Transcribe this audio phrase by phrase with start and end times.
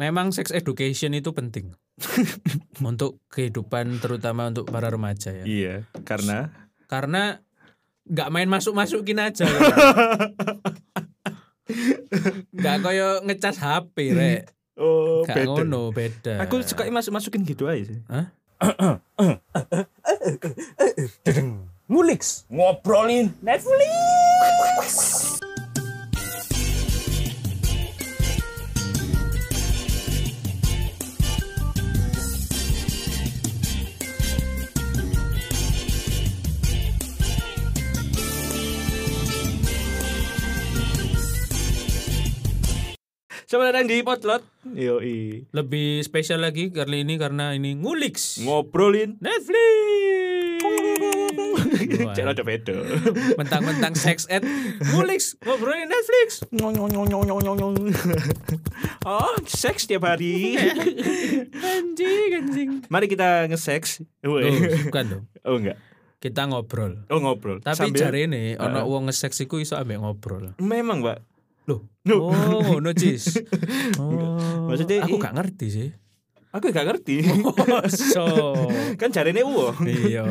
[0.00, 1.76] memang sex education itu penting
[2.80, 5.44] untuk kehidupan terutama untuk para remaja ya.
[5.44, 5.74] Iya,
[6.08, 6.48] karena
[6.88, 7.36] Karena
[8.08, 9.44] nggak main masuk masukin aja.
[12.50, 14.40] Nggak koyo ngecas HP rek.
[14.80, 15.46] oh Gak beda.
[15.52, 16.34] ngono beda.
[16.42, 18.00] Aku suka masuk masukin gitu aja sih.
[18.08, 18.32] Hah?
[21.86, 25.29] Ngulix ngobrolin Netflix.
[43.50, 44.42] Selamat datang di Potlot.
[44.78, 45.42] Yoi.
[45.50, 50.62] Lebih spesial lagi kali ini karena ini nguliks Ngobrolin Netflix.
[52.14, 52.78] Cek rada beda.
[53.42, 54.46] Mentang-mentang sex ed
[54.94, 56.46] nguliks ngobrolin Netflix.
[59.10, 60.54] oh, seks tiap hari.
[61.50, 62.86] Anjing anjing.
[62.86, 64.06] Mari kita nge-seks.
[64.30, 64.38] Oh,
[64.86, 65.24] bukan dong.
[65.42, 65.74] Oh enggak.
[66.22, 67.02] Kita ngobrol.
[67.10, 67.58] Oh ngobrol.
[67.58, 68.86] Tapi Sambil- jari ini ono Heeh.
[68.86, 70.54] wong nge-sex iku iso ambek ngobrol.
[70.62, 71.29] Memang, Mbak.
[71.70, 71.86] Loh.
[72.10, 72.34] Loh.
[72.34, 73.38] Oh, ngono Cis.
[74.00, 74.66] Oh.
[74.66, 75.88] Maksudnya aku gak ngerti sih.
[76.50, 77.22] Aku gak ngerti.
[78.14, 78.26] so.
[78.98, 79.86] kan jarene uang.
[79.86, 80.26] Iya.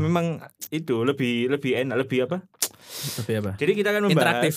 [0.00, 0.40] Memang
[0.72, 2.40] itu lebih lebih enak, lebih apa?
[2.88, 3.52] Tapi apa?
[3.60, 4.54] Jadi kita akan membahas Interaktif.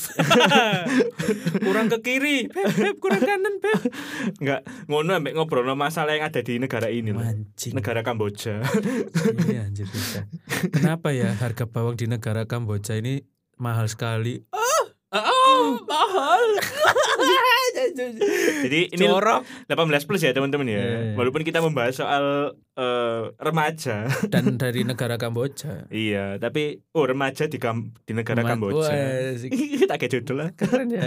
[1.67, 3.81] kurang ke kiri, beb, beb, kurang kanan, beb.
[4.39, 7.21] Enggak ngono ambek ngobrol masalah yang ada di negara ini loh.
[7.21, 7.75] Mancing.
[7.75, 8.63] Negara Kamboja.
[9.51, 10.25] Iya anjir bisa.
[10.71, 13.19] Kenapa ya harga bawang di negara Kamboja ini
[13.59, 14.39] mahal sekali?
[14.55, 15.40] Ah, ah,
[15.83, 16.43] mahal.
[18.61, 20.77] Jadi ini Jorok 18 plus ya teman-teman ya.
[20.77, 21.13] Iya, iya.
[21.17, 22.25] Walaupun kita membahas soal
[22.77, 24.05] eh, remaja.
[24.29, 25.87] dan dari negara Kamboja.
[25.89, 28.91] iya, tapi oh remaja di kam- di negara Kamboja.
[29.89, 30.49] Tak kayak judul lah.
[30.55, 31.03] keren ya.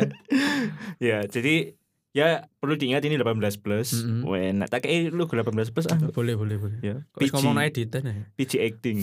[1.01, 1.73] Ya, jadi
[2.15, 4.07] ya perlu diingat ini 18 plus.
[4.23, 5.99] Wah, enak tak kayak lu 18 plus ah.
[5.99, 6.79] Boleh, boleh, boleh.
[6.79, 8.15] Ya, PG, ngomong editan ya?
[8.33, 8.99] PG acting.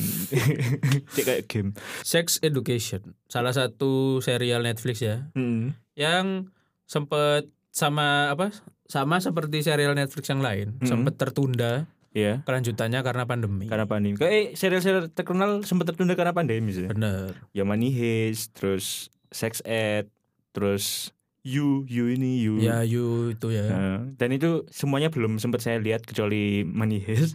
[1.13, 1.69] Cek kayak game.
[2.01, 5.75] Sex Education, salah satu serial Netflix ya, Mm.
[5.93, 6.49] yang
[6.85, 8.55] sempet sama apa?
[8.87, 10.87] Sama seperti serial Netflix yang lain, Mm.
[10.87, 13.67] sempet tertunda Iya, kelanjutannya karena pandemi.
[13.67, 14.15] karena pandemi.
[14.15, 16.87] Kayak serial-serial terkenal sempat tertunda karena pandemi sih.
[16.87, 17.35] Bener.
[17.51, 20.11] Ya Money Heist, terus Sex Ed,
[20.51, 22.61] terus You, You ini You.
[22.61, 23.65] Ya, you itu ya.
[23.65, 27.33] Nah, dan itu semuanya belum sempat saya lihat kecuali Money Heist.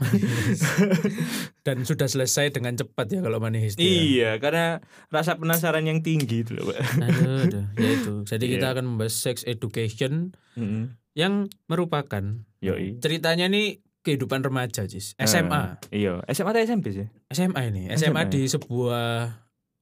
[1.67, 3.77] Dan sudah selesai dengan cepat ya kalau Money Heist.
[3.77, 3.83] ya.
[3.83, 4.79] iya, karena
[5.11, 6.79] rasa penasaran yang tinggi itu loh, Pak.
[7.03, 8.13] Aduh, aduh, ya itu.
[8.25, 8.73] Jadi kita Iya.
[8.73, 10.95] akan membahas sex education Mm-mm.
[11.13, 12.23] yang merupakan
[12.63, 13.03] Yoi.
[13.03, 15.19] ceritanya ini kehidupan remaja, Cis.
[15.19, 15.63] Ah, SMA.
[15.91, 17.07] iya, SMA atau SMP sih?
[17.27, 17.91] SMA ini.
[17.91, 18.15] SMA.
[18.15, 19.35] SMA di sebuah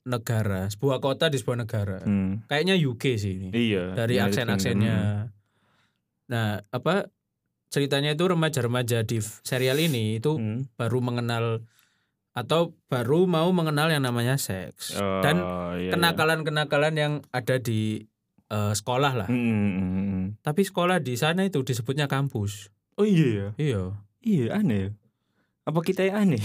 [0.04, 1.98] negara, sebuah kota di sebuah negara.
[2.04, 2.44] Hmm.
[2.46, 3.48] Kayaknya UK sih ini.
[3.50, 3.96] Iya.
[3.96, 4.96] Dari United aksen-aksennya.
[4.96, 5.32] Kingdom.
[6.24, 7.08] Nah, apa
[7.68, 10.68] ceritanya itu remaja-remaja di serial ini itu Hmm.
[10.76, 11.64] baru mengenal
[12.34, 14.94] atau baru mau mengenal yang namanya seks.
[15.22, 15.92] Dan Oh, iya, iya.
[15.94, 18.04] kenakalan-kenakalan yang ada di
[18.44, 19.28] eh, sekolah lah.
[19.32, 20.24] Hmm, hmm, hmm, hmm.
[20.44, 22.68] Tapi sekolah di sana itu disebutnya kampus.
[22.94, 23.48] Oh iya ya.
[23.56, 23.82] Iya.
[24.20, 24.90] Iya aneh ya.
[25.64, 26.42] Apa kita yang aneh?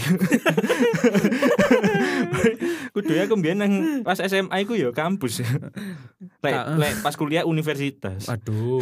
[2.90, 5.44] Kudu ya mbiyen nang pas SMA iku ya kampus.
[6.44, 8.26] Lek lek pas kuliah universitas.
[8.26, 8.80] Aduh.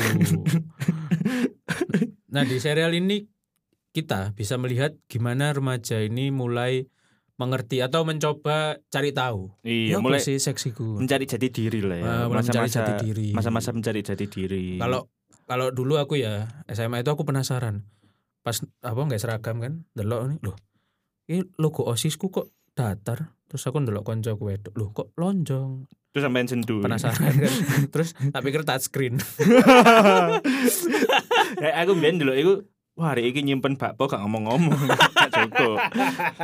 [2.32, 3.27] nah di serial ini
[3.91, 6.87] kita bisa melihat gimana remaja ini mulai
[7.34, 9.50] mengerti atau mencoba cari tahu.
[9.62, 10.98] Iya, Ya, mulai sih seksiku.
[10.98, 12.04] mencari jati diri lah ya.
[12.04, 13.28] Ah, mulai mencari Masa-masa jati diri.
[13.34, 14.66] masa-masa mencari jati diri.
[14.78, 15.10] Kalau
[15.47, 17.82] kalau dulu aku ya SMA itu aku penasaran.
[18.43, 19.84] Pas apa nggak seragam kan?
[19.93, 20.56] Delok nih, loh.
[21.28, 23.37] Ini logo OSISku kok datar.
[23.49, 24.75] Terus aku ndelok koncoku wedok.
[24.76, 25.88] Loh kok lonjong?
[26.19, 26.82] terus sampean sentuh.
[26.82, 27.53] Penasaran kan.
[27.94, 29.22] Terus tak pikir touchscreen.
[31.62, 32.54] ya, aku mbiyen dulu iku
[32.98, 34.75] Wah, hari ini nyimpen bakpo gak ngomong-ngomong.
[35.15, 35.78] Gak cukup.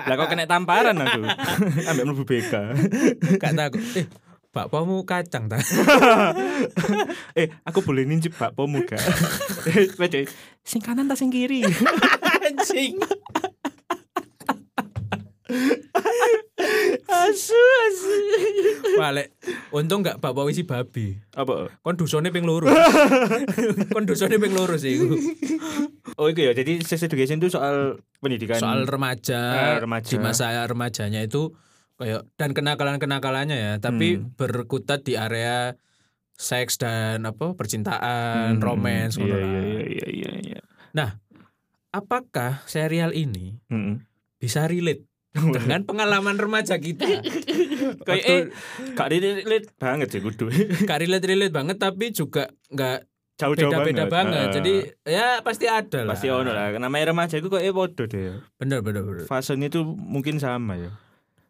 [0.07, 1.27] Lah kok kena tamparan aku.
[1.91, 2.55] Ambek mlebu BK.
[3.43, 3.83] Gak takut.
[3.99, 4.07] Eh,
[4.55, 5.59] bakpamu kacang ta?
[7.41, 9.03] eh, aku boleh nincip bakpomu gak?
[10.15, 10.25] Cuy.
[10.63, 11.67] Sing kanan ta sing kiri?
[12.39, 13.03] Anjing.
[17.05, 18.15] asu, asu.
[19.75, 21.19] Untung gak bakpao isi babi.
[21.35, 21.75] Apa?
[21.83, 22.71] Kon dusone ping loro.
[23.91, 25.19] Kon dusone ping loro sih iku.
[26.15, 26.55] Oh, itu ya.
[26.55, 28.63] Jadi sex education itu soal pendidikan.
[28.63, 30.07] Soal remaja, Ah, remaja.
[30.07, 31.51] di masa remajanya itu
[31.95, 34.35] kayak dan kenakalan-kenakalannya ya, tapi Hmm.
[34.35, 35.79] berkutat di area
[36.35, 39.63] seks dan apa percintaan, Hmm, romance Iya, ngono iya, lah.
[39.63, 40.61] iya, iya, iya, iya.
[41.91, 44.03] Apakah serial ini Mm-mm.
[44.43, 45.07] bisa relate
[45.55, 47.07] dengan pengalaman remaja kita?
[48.07, 48.43] Kayak eh,
[48.99, 50.51] gak relate banget sih kudu.
[50.91, 52.99] gak relate relate banget tapi juga nggak
[53.39, 54.47] jauh-jauh beda-beda banget.
[54.51, 54.55] Heeh.
[54.55, 54.75] Jadi
[55.07, 56.15] ya pasti ada lah.
[56.15, 56.75] pasti ono lah.
[56.75, 58.43] Namanya remaja itu kok eh podo deh.
[58.59, 59.27] Bener bener bener.
[59.27, 60.91] Fasenya itu mungkin sama ya.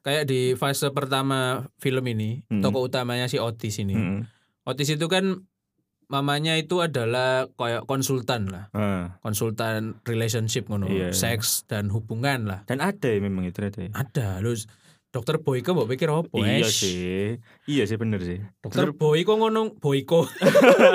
[0.04, 2.60] Kayak di fase pertama film ini, Mm.
[2.60, 3.96] tokoh utamanya si Otis ini.
[3.96, 4.20] Heeh.
[4.62, 5.48] Otis itu kan
[6.06, 9.16] mamanya itu adalah kayak konsultan lah, Heeh.
[9.24, 11.16] konsultan relationship ngono, Iya, iya.
[11.16, 12.60] seks dan hubungan lah.
[12.68, 13.80] Dan ada ya memang itu ada.
[13.80, 13.90] ya?
[13.96, 14.52] Ada, lu
[15.14, 16.42] dokter Boyko mbok pikir opo?
[16.42, 17.38] Iya sih.
[17.70, 18.42] Iya sih bener sih.
[18.58, 20.26] Dokter Boyko ngono, Boyko.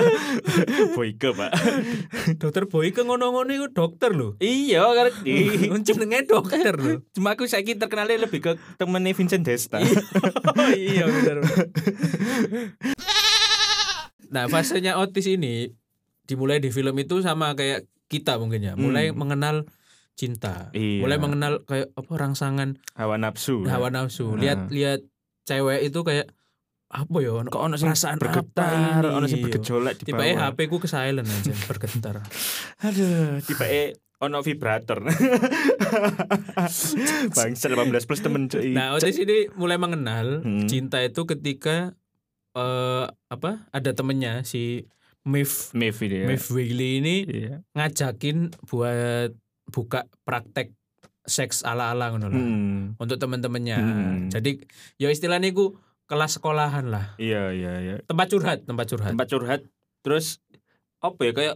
[0.99, 1.51] Boyke, Pak.
[2.43, 4.35] dokter Boyko ngono-ngono iku dokter lho.
[4.43, 5.63] iya, ngerti.
[5.87, 6.99] Jenenge dokter lho.
[7.15, 9.79] Cuma aku saiki terkenalnya lebih ke temennya Vincent Desta.
[9.79, 11.39] Oh iya benar.
[14.27, 15.71] nah, fasenya Otis ini
[16.27, 19.17] dimulai di film itu sama kayak kita mungkin ya, mulai Hmm.
[19.17, 19.55] mengenal
[20.19, 20.99] cinta, Iya.
[20.99, 23.63] mulai mengenal kayak apa rangsangan Hawa nafsu.
[23.63, 24.35] hawa nafsu.
[24.35, 25.07] Lihat-lihat
[25.45, 26.27] cewek itu kayak
[26.89, 27.31] apa ya?
[27.33, 30.51] ono- Kok ono sing perasaan bergetar, ono sing bergejolak di bawah.
[30.51, 32.19] HP ku ke silent aja bergetar.
[32.85, 34.99] Aduh, tiba eh ono vibrator.
[37.31, 38.71] Bangsa 18 plus temen cuy.
[38.71, 40.67] Nah, Otis ini mulai mengenal Hmm.
[40.67, 41.95] cinta itu ketika
[42.51, 43.69] eh apa?
[43.69, 44.83] Ada temennya si
[45.21, 46.27] Mif Mif ini ya.
[46.27, 47.55] Mif Wigley ini Iya.
[47.71, 49.35] ngajakin buat
[49.69, 50.73] buka praktek
[51.21, 52.97] seks ala-ala ngono lah Hmm.
[52.97, 53.77] untuk teman-temannya.
[53.77, 54.19] Hmm.
[54.27, 54.65] Jadi
[54.97, 57.13] ya istilahnya ku kelas sekolahan lah.
[57.15, 57.95] Iya, iya, iya.
[58.03, 59.11] Tempat curhat, tempat curhat.
[59.13, 59.61] Tempat curhat
[60.01, 60.41] terus
[60.99, 61.55] apa ya kayak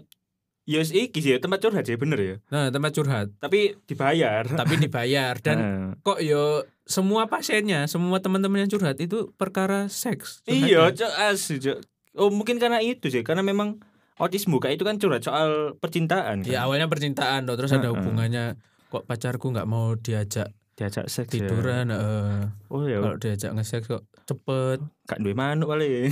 [0.63, 2.35] Yes, iki sih ya, tempat curhat sih bener ya.
[2.47, 4.47] Nah, tempat curhat, Tapi dibayar.
[4.47, 5.83] tapi dibayar dan Heeh.
[5.99, 10.39] kok yo semua pasiennya, semua teman-teman yang curhat itu perkara seks.
[10.45, 10.97] Iya, curhatnya.
[11.01, 11.77] cok asli, cok.
[12.15, 13.83] Oh, mungkin karena itu sih, karena memang
[14.15, 16.41] Otis buka itu kan curhat soal percintaan.
[16.41, 16.59] Ya kan?
[16.65, 17.93] awalnya percintaan toh, terus ada Heeh.
[17.93, 18.43] hubungannya
[18.87, 21.43] kok pacarku nggak mau diajak diajak seks ya.
[21.43, 22.39] tiduran heeh.
[22.67, 26.07] Oh ya, kalau diajak nge-seks kok cepet gak duwe manuk kali.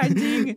[0.00, 0.56] anjing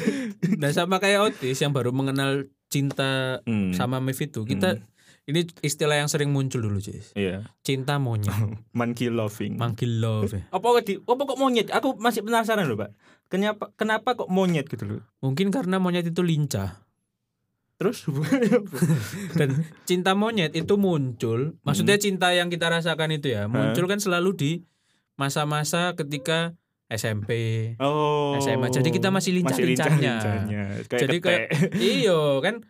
[0.60, 3.70] nah sama kayak Otis yang baru mengenal cinta Hmm.
[3.70, 4.82] sama Mif itu kita
[5.24, 7.44] ini istilah yang sering muncul dulu Cis Iya.
[7.60, 8.32] cinta monyet
[8.74, 9.54] Monkey loving.
[9.54, 10.40] monkey love ya.
[10.48, 11.66] apa kok di apa kok monyet?
[11.70, 12.90] Aku masih penasaran loh, Pak.
[13.26, 15.02] Kenapa kenapa kok monyet gitu loh?
[15.18, 16.84] mungkin karena monyet itu lincah
[17.74, 18.06] Terus
[19.38, 19.50] dan
[19.82, 24.52] cinta monyet itu muncul maksudnya cinta yang kita rasakan itu ya muncul kan selalu di
[25.14, 26.54] masa-masa ketika
[26.86, 27.30] SMP
[27.80, 28.36] Oh.
[28.38, 28.68] SMA.
[28.68, 30.14] Jadi kita masih lincah-lincahnya.
[30.14, 30.62] lincah-lincahnya.
[30.84, 32.62] Kayak jadi kayak iyo kan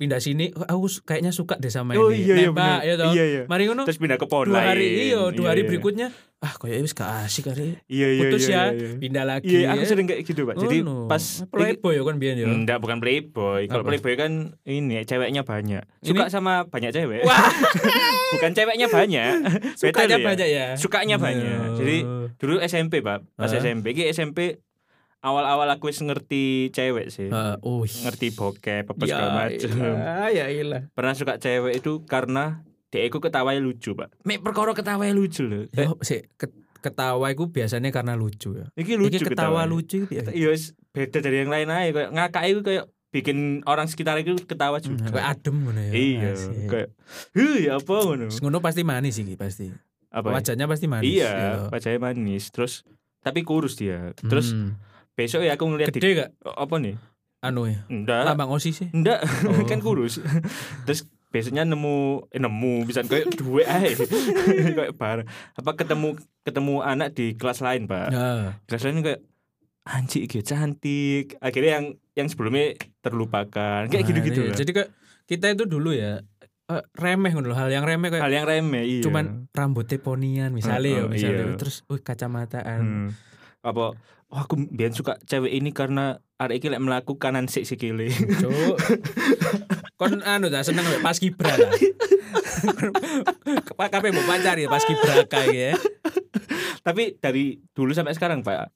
[0.00, 3.12] pindah sini "Oh, aku kayaknya suka deh sama Oh ini iya iya nembak ya toh
[3.12, 3.42] Iya iya.
[3.44, 5.04] mari ngono Terus pindah ke pohon dua hari lain.
[5.06, 5.68] iyo dua Iya, hari iya.
[5.68, 6.08] berikutnya
[6.40, 8.90] ah kayak wis gak asik kali Iya iya putus iya, ya iya, iya.
[8.96, 9.86] pindah lagi Iya, aku ya.
[9.86, 10.56] sering kayak gitu, Pak.
[10.56, 11.04] Jadi Ngono.
[11.04, 13.60] pas playboy ya kan biyen ya Enggak, bukan playboy.
[13.66, 14.32] Kalau playboy kan
[14.64, 15.84] ini ceweknya banyak.
[16.00, 17.20] Suka Ini- sama banyak cewek.
[17.22, 17.44] wah
[18.34, 19.32] bukan ceweknya banyak.
[19.76, 20.26] sukanya Betul ya?
[20.26, 21.76] banyak ya Sukanya banyak.
[21.76, 21.96] Jadi
[22.34, 23.20] dulu SMP, Pak.
[23.30, 23.52] Pas?
[23.52, 24.64] SMP, ki SMP
[25.20, 27.28] awal-awal aku ngerti cewek sih.
[27.28, 29.70] Ah, oh Ngerti bokep apa ya segala macam.
[30.30, 34.10] ya ilah Pernah suka cewek itu karena dia iku ketawanya lucu, Pak.
[34.22, 35.68] Mek perkara ketawanya lucu loh.
[35.68, 36.50] Eh, Ya, sih ke-
[36.80, 39.68] ketawa itu biasanya karena lucu ya iki lucu Iki ketawa ketawanya.
[39.68, 40.50] lucu biasa Iya,
[40.90, 41.90] beda dari yang lain aja.
[41.92, 45.02] Kayak ngakak itu kayak bikin orang sekitar itu ketawa juga.
[45.02, 46.66] Hmm, kayak adem ngono ya Iya, Asik.
[46.66, 46.88] kayak
[47.30, 48.26] Hih, apa ngono?
[48.32, 49.68] Ngono pasti manis sih pasti
[50.08, 50.26] Apa?
[50.26, 50.34] ya?
[50.34, 51.50] wajahnya pasti manis Iya, ya.
[51.68, 52.48] wajahnya manis.
[52.48, 52.82] Terus
[53.20, 54.16] tapi kurus dia.
[54.16, 54.80] Terus Hmm.
[55.12, 56.96] Besok ya aku ngeliat di gede gak apa nih?
[57.40, 58.22] anu ya Enggak.
[58.26, 59.64] lambang osis sih Enggak, Oh.
[59.64, 60.20] kan kurus.
[60.84, 63.96] Terus besoknya nemu eh, nemu bisa kayak dua ae.
[63.96, 65.24] kayak bar.
[65.54, 68.08] Apa ketemu ketemu anak di kelas lain, Pak.
[68.08, 69.20] ya Kelas lain kayak
[69.82, 71.38] anjing gitu cantik.
[71.38, 73.88] Akhirnya yang yang sebelumnya terlupakan.
[73.88, 74.52] Kayak Nah, gitu-gitu iya.
[74.52, 74.90] jadi kayak
[75.24, 76.20] kita itu dulu ya
[76.66, 79.00] eh, remeh ngono loh, hal yang remeh kayak Hal yang remeh, iya.
[79.00, 81.56] cuman rambutnya ponian misalnya ya Heeh, misalnya iya.
[81.56, 83.08] terus uh kacamataan Hmm.
[83.60, 83.96] Apa
[84.30, 88.08] oh, aku biar suka cewek ini karena arek iki lek melaku kanan sik sikile.
[88.40, 88.76] Cuk.
[90.00, 91.52] kon anu dah seneng lho, pas kibra
[93.76, 95.72] kape mau pacar ya pas kibra kayak ya
[96.80, 98.72] Tapi dari dulu sampai sekarang, Pak.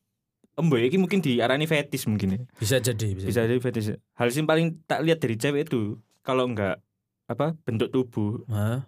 [0.55, 2.41] Embo iki mungkin diarani fetis mungkin ya.
[2.55, 3.97] bisa jadi bisa, Bisa jadi fetis.
[4.15, 6.79] Hal yang paling tak lihat dari cewek itu kalau enggak
[7.25, 8.85] apa bentuk tubuh Hah?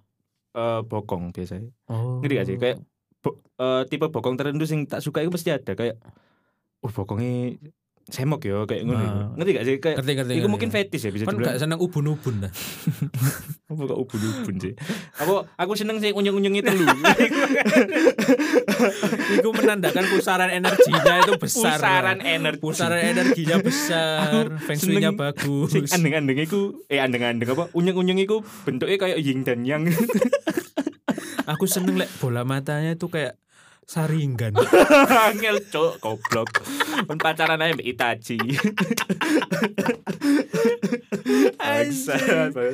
[0.52, 1.72] eh, bokong biasanya.
[1.88, 2.56] oh Ngerti gak sih?
[2.60, 2.76] Kayak
[3.18, 5.96] bo- eh, tipe bokong tertentu yang tak suka itu pasti ada kayak
[6.80, 7.56] oh bokongnya
[8.06, 9.02] semok ya kayak ngono.
[9.02, 9.34] Ah.
[9.34, 9.74] Ngerti gak sih?
[9.82, 10.52] Kayak ngerti ngerti itu ngerti.
[10.54, 11.50] mungkin fetis ya bisa kan dibilang.
[11.50, 12.52] gak seneng ubun-ubun lah
[13.66, 14.72] Apa kok ubun-ubun sih?
[15.18, 16.86] Aku aku seneng sih unyeng-unyeng itu lu.
[19.36, 22.30] itu menandakan pusaran energinya itu besar Pusaran lah.
[22.30, 22.62] energi.
[22.62, 29.02] pusaran energinya besar feng shui-nya bagus Sing andeng-andeng iku eh andeng-andeng apa unyeng-unyeng iku bentuknya
[29.02, 29.82] kayak yin dan yang.
[31.50, 33.34] aku seneng lek bola matanya itu kayak
[33.86, 34.58] Saringan.
[35.30, 36.50] Angel cok goblok.
[37.06, 38.34] Kon pacaran aja mbak Itachi.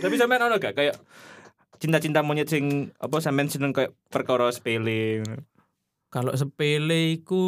[0.02, 0.96] Tapi sampean ono gak kayak
[1.76, 5.20] cinta-cinta monyet sing apa sampean seneng kayak perkara sepele?
[6.08, 7.44] Kalau sepele iku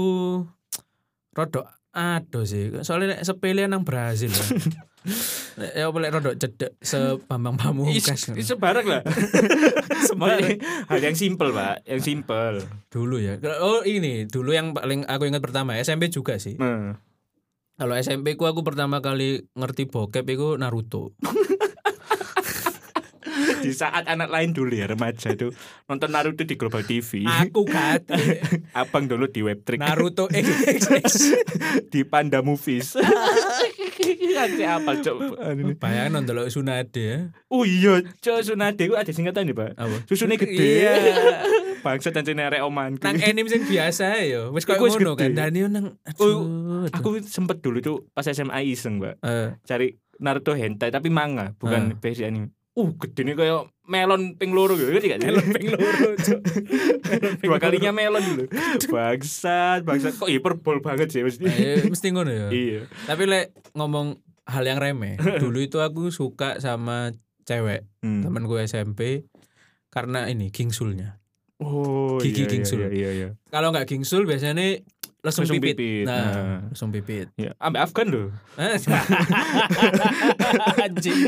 [1.37, 1.65] rodok
[1.97, 2.69] aduh sih.
[2.85, 4.29] Soalnya sepele nang Brazil.
[4.29, 4.45] ya.
[5.77, 8.33] Ya boleh rodok cedek sebambang pamungkas.
[8.33, 9.03] Sebarang lah.
[10.19, 10.57] Maksudnya
[10.89, 12.65] hal yang simpel, Pak, yang simpel.
[12.89, 13.37] Dulu ya.
[13.61, 16.57] Oh ini dulu yang paling aku ingat pertama SMP juga sih.
[16.57, 16.97] Nah.
[17.75, 21.11] Kalau SMP ku aku pertama kali ngerti bokep itu Naruto.
[23.65, 25.49] Di saat anak lain dulu ya remaja itu
[25.89, 27.25] nonton Naruto di Global TV.
[27.25, 28.15] Aku kate
[28.79, 29.81] Abang dulu di Webtrick.
[29.81, 31.13] Naruto XXX.
[31.89, 32.95] di Panda Movies.
[34.35, 35.17] Nanti apa cok?
[35.83, 37.19] Bayangin nonton lo Sunade ya.
[37.49, 39.71] Oh iya, cok Sunade ku ada singkatan nih, Pak.
[39.77, 39.97] Apa?
[40.07, 40.55] Susunya gede.
[40.57, 40.95] Iya.
[41.85, 42.97] Bangsa dan nerek oman.
[42.97, 44.49] Nang anime sing biasa ya.
[44.49, 45.37] Wis koyo ngono kan.
[45.37, 46.89] Dan yo nang Oh, aduh.
[46.89, 49.21] Aku sempet dulu tuh pas SMA iseng, Mbak.
[49.21, 51.99] Eh, Cari Naruto hentai tapi manga, bukan Ah.
[52.01, 52.55] versi anime.
[52.75, 54.99] Uh, gede nih kayak melon ping loro gitu, gak?
[54.99, 55.15] sih?
[55.15, 56.11] Melon ping loro.
[57.47, 58.45] Dua kalinya melon dulu.
[58.95, 60.19] Bangsat, bangsat.
[60.19, 61.47] Kok hiperbol banget sih mesti.
[61.47, 62.49] eh, mesti ngono ya.
[62.51, 62.81] Iya.
[63.07, 67.15] Tapi lek ngomong hal yang remeh, dulu itu aku suka sama
[67.45, 68.21] cewek Hmm.
[68.21, 69.25] temen gue SMP
[69.89, 71.23] karena ini gingsulnya.
[71.63, 72.79] Oh, Gigi iya, gingsul.
[72.83, 73.29] Iya, iya, iya.
[73.49, 74.83] Kalau nggak gingsul biasanya
[75.25, 75.75] langsung, Langsung pipit.
[75.75, 76.57] pipit, Nah, nah.
[76.69, 77.27] langsung pipit.
[77.35, 78.29] Iya, ambek Afgan loh.
[80.79, 81.19] Anjing.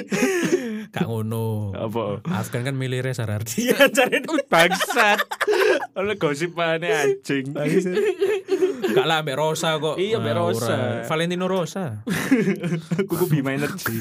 [0.89, 1.73] Gak ngono.
[1.73, 2.21] Apa?
[2.29, 5.19] Afgan kan milih Reza Rahardian cari Bangsat.
[5.95, 7.53] Oleh gosip mana anjing.
[8.87, 9.97] Gak lah Mbak Rosa kok.
[9.97, 10.75] Iya, Mbak Nah, Rosa.
[11.05, 11.85] Valentino Rosa.
[13.09, 13.99] Kuku Bima Energy.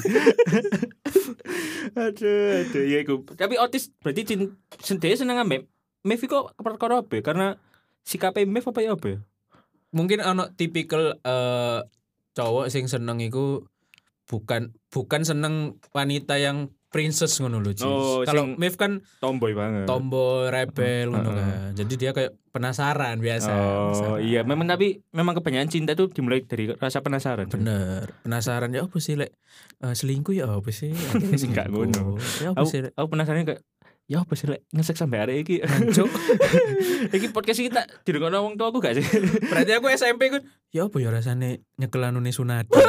[1.96, 3.22] aduh, aduh, iya iku.
[3.26, 4.22] Tapi otis berarti
[4.78, 5.64] sendiri seneng ambek
[6.04, 7.10] Mev kok perkara apa?
[7.10, 7.22] ya?
[7.24, 7.46] Karena
[8.02, 9.18] sikapnya Mev apa ya apa?
[9.86, 9.92] Ya?
[9.92, 11.80] Mungkin ono tipikal eh,
[12.32, 13.64] cowok sing seneng iku
[14.26, 15.54] bukan bukan seneng
[15.90, 17.76] wanita yang princess ngono lho.
[17.84, 19.84] Oh, Kalau Mev kan Tomboy banget.
[19.84, 21.38] tomboy rebel ngono Heeh.
[21.38, 21.58] kan.
[21.76, 23.50] Jadi dia kayak penasaran biasa.
[23.52, 24.18] Oh penasaran.
[24.24, 27.46] iya, memang tapi memang kebanyakan cinta itu dimulai dari rasa penasaran.
[27.46, 29.30] Bener, penasaran ya apa sih lek
[29.80, 30.90] eh, selingkuh ya apa sih?
[31.46, 32.16] Enggak ngono.
[32.40, 32.80] Ya apa sih?
[32.96, 33.60] Aku penasaran kayak
[34.06, 35.58] ya apa sih ngesek sampai hari ini
[35.90, 36.06] Cuk.
[37.16, 39.06] iki podcast kita dirungokno wong tua aku gak sih
[39.44, 42.70] Berarti aku SMP kan ya apa ya rasane nyekel anune Sunada.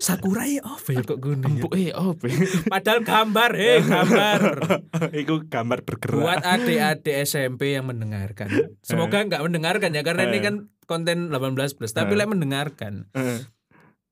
[0.00, 1.44] Sakura ya apa ya kok gini.
[1.44, 2.38] empuk eh apa ya?
[2.66, 4.40] Padahal gambar, heh, gambar.
[5.20, 8.48] Iku gambar bergerak Buat adik-adik SMP yang mendengarkan.
[8.80, 10.42] Semoga nggak mendengarkan ya karena ini Eh.
[10.42, 10.54] kan
[10.86, 11.92] konten 18 plus.
[11.92, 12.18] Tapi Eh.
[12.18, 13.44] lek mendengarkan Eh.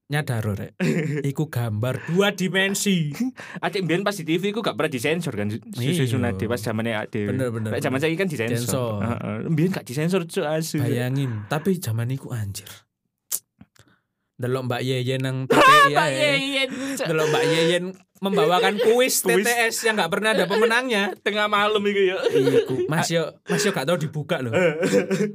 [0.09, 0.73] Nyadar rek.
[1.31, 3.13] Iku gambar dua dimensi.
[3.65, 5.61] Adik mbiyen pas di TV ku gak pernah disensor kan Iya.
[5.93, 8.91] Susu Sunade pas zamannya adik Bener, bener, Lek zaman saiki kan disensor Sensor.
[9.05, 9.37] Heeh.
[9.53, 12.69] Mbiyen gak disensor cuk asu Bayangin, tapi zaman iku anjir.
[14.41, 16.65] Delok Mbak Yeyen nang TPI ya.
[17.05, 17.85] Delok Mbak Yeyen
[18.21, 19.45] membawakan kuis Kuis.
[19.45, 21.11] TTS yang nggak pernah ada pemenangnya.
[21.19, 24.53] tengah malam iku ya Iku Mas yo Mas yo gak tau dibuka loh.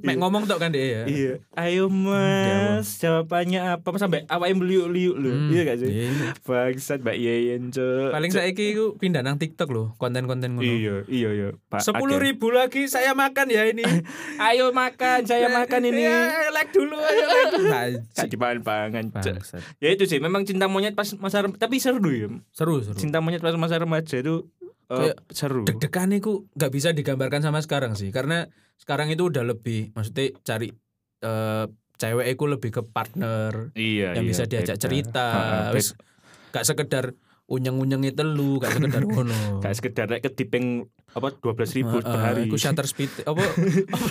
[0.02, 1.02] Mek ngomong tok kan dia ya.
[1.06, 1.34] Iya.
[1.54, 3.88] Ayo Mas, jawabannya apa?
[3.96, 5.30] Sampai awake meliuk-liuk lho.
[5.30, 5.90] Hmm, Iya gak sih?
[5.90, 6.10] iya.
[6.42, 7.64] Bangsat Mbak Yeyen.
[8.10, 10.66] Paling saiki iku pindah nang TikTok loh, konten-konten ngono.
[10.66, 11.50] Iya, iya, iya.
[11.68, 11.84] Pak.
[11.84, 13.84] Sepuluh ribu lagi saya makan ya ini.
[14.50, 16.02] Ayo makan, saya makan ini.
[16.14, 19.06] Ya, like dulu ayo like dimakan pangan.
[19.80, 22.28] Ya itu sih, memang cinta monyet pas masa tapi seru ya.
[22.52, 22.98] Seru seru.
[22.98, 24.50] Cinta monyet pas masa remaja itu
[24.90, 25.62] eh, Kayak seru.
[25.68, 28.50] Deg-degan iku nggak bisa digambarkan sama sekarang sih, karena
[28.80, 30.74] sekarang itu udah lebih, maksudnya cari
[31.22, 34.84] eh, cewek itu lebih ke partner Iya, yang iya, bisa diajak beda.
[34.84, 35.28] cerita,
[35.72, 35.94] wis
[36.52, 37.06] gak sekedar
[37.44, 39.36] unyeng-unyengi telu, gak sekedar ngono.
[39.64, 42.50] Gak sekedar rek kedipeng apa 12 ribu per hari.
[42.50, 43.44] Iku shutter speed apa
[43.96, 44.08] apa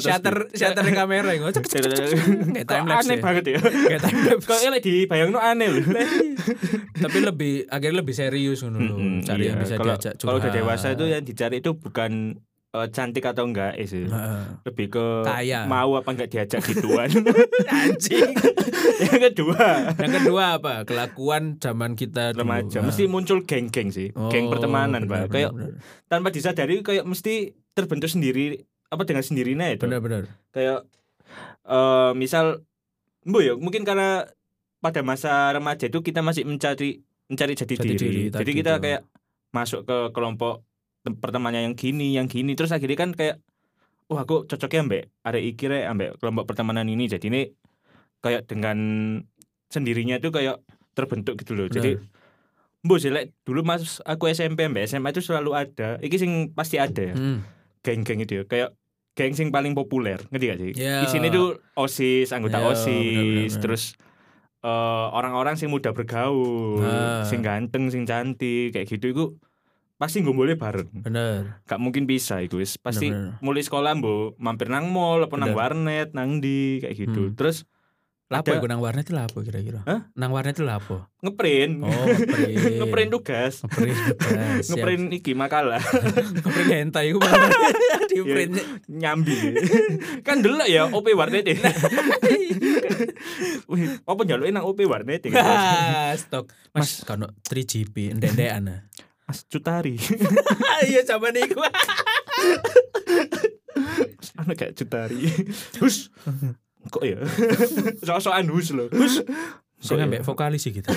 [0.00, 1.52] shutter shutter kamera iku.
[1.52, 3.04] Kayak time lapse.
[3.04, 3.22] aneh ya.
[3.22, 3.58] banget ya.
[3.60, 4.46] Kayak time lapse.
[4.48, 5.84] Kok elek dibayangno aneh loh.
[6.96, 8.96] Tapi lebih akhirnya lebih serius ngono lho.
[9.26, 9.64] Cari yang iya.
[9.66, 12.40] bisa kalau, diajak Kalau udah dewasa itu yang dicari itu bukan
[12.78, 14.04] eh, cantik atau enggak eh, sih.
[14.04, 14.40] Heeh.
[14.62, 15.64] Lebih ke Kaya.
[15.64, 17.08] mau apa enggak diajak gituan.
[17.72, 18.30] Anjing.
[19.06, 19.66] yang kedua,
[19.96, 20.74] Yang kedua apa?
[20.82, 22.44] Kelakuan zaman kita dulu.
[22.44, 22.88] remaja Nah.
[22.88, 24.12] mesti muncul geng-geng sih.
[24.28, 25.32] geng Oh, pertemanan, benar, Pak.
[25.32, 25.70] Kayak benar,
[26.06, 27.34] tanpa disadari kayak mesti
[27.72, 29.82] terbentuk sendiri apa dengan sendirinya itu.
[29.82, 30.22] benar benar.
[30.50, 30.86] Kayak
[31.64, 32.62] eh misal
[33.20, 34.30] Bu ya, mungkin karena
[34.78, 37.98] pada masa remaja itu kita masih mencari mencari jati, Jati diri.
[37.98, 38.82] diri Jadi kita tuh.
[38.86, 39.02] kayak
[39.50, 40.62] masuk ke kelompok
[41.06, 43.38] tem- pertemanan yang gini, yang gini terus akhirnya kan kayak
[44.06, 47.06] wah aku cocoknya ambek arek iki rek ambek kelompok pertemanan ini.
[47.06, 47.42] Jadi ini
[48.18, 48.78] kayak dengan
[49.66, 50.58] sendirinya itu kayak
[50.92, 51.66] terbentuk gitu loh.
[51.66, 51.94] Jadi
[52.82, 53.10] Bu sih
[53.42, 55.98] dulu mas aku SMP ambek SMA itu selalu ada.
[55.98, 57.14] Iki sing pasti ada ya.
[57.14, 57.42] Hmm.
[57.82, 58.44] Geng-geng itu ya.
[58.44, 58.74] Kayak
[59.14, 60.72] geng sing paling populer, ngerti gak sih?
[60.76, 61.00] Ya.
[61.00, 62.92] Di sini tuh OSIS, anggota Ya, OSIS,
[63.48, 63.58] bener-bener.
[63.58, 63.82] terus
[64.60, 64.70] eh,
[65.08, 67.22] orang-orang sing mudah bergaul, Ah.
[67.22, 69.24] sing ganteng, sing cantik, kayak gitu iku
[69.96, 70.92] pasti ngumpulnya bareng.
[71.00, 71.60] Bener.
[71.64, 72.76] Gak mungkin bisa iku wis.
[72.76, 73.40] Pasti Bener-bener.
[73.40, 75.58] mulai sekolah mbok mampir nang mall apa nang Bener.
[75.58, 77.32] warnet, nang di kayak gitu.
[77.32, 77.34] Hmm.
[77.34, 77.64] Terus
[78.26, 79.86] Lapo Ada- nang warnet itu lapo kira-kira?
[79.86, 80.10] Hah?
[80.18, 81.06] Nang warnet itu lapo?
[81.22, 81.78] ngeprint.
[81.78, 82.58] Oh, ngeprint.
[82.82, 83.62] ngeprint tugas.
[83.62, 83.94] Ngeprint.
[84.66, 84.66] siap.
[84.74, 85.78] Ngeprint iki makalah.
[86.42, 87.14] ngeprint hentai
[88.10, 88.58] di print.
[88.90, 89.36] nyambi
[90.26, 91.70] kan dulu ya OP warnet Nah.
[93.66, 96.50] Wih, apa njaluke nang OP warnet ya Ah, stok.
[96.74, 98.90] Mas, kono 3GP ndek-ndekan.
[99.26, 99.98] Mas Cutari
[100.88, 101.58] Iya zaman iku.
[104.36, 105.26] anak kayak Cutari
[105.76, 106.08] hus
[106.86, 107.18] kok ya
[108.06, 109.22] sok-sokan hus loh hus
[109.76, 110.08] Sing ya?
[110.08, 110.88] ambek vokalis sih kita.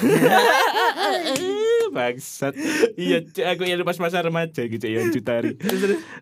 [1.90, 2.56] bangsat
[2.96, 5.58] iya aku ya pas masa remaja gitu ya Cutari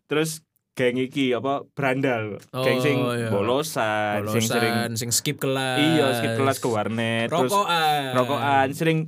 [0.07, 0.41] terus
[0.73, 3.29] geng iki apa brandal geng sing Oh, iya.
[3.29, 5.77] bolosan, sing sering Bolosan, sing skip kelas.
[5.77, 8.13] iya skip kelas ke warnet terus Rokokan.
[8.13, 8.99] rokokan sering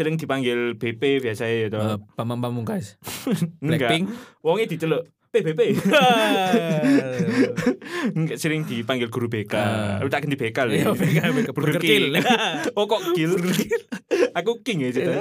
[0.00, 2.96] sering dipanggil BP biasanya itu Eh, Pamam Pamungkas.
[3.60, 4.04] enggak Blackpink.
[4.40, 5.60] wongnya diceluk PBB
[8.10, 9.98] enggak sering dipanggil guru BK Ah.
[10.00, 12.16] lu tak ganti BK Iya, BK, BK, Burger Kill.
[12.76, 13.36] oh kok kill
[14.32, 15.20] aku king ya cerita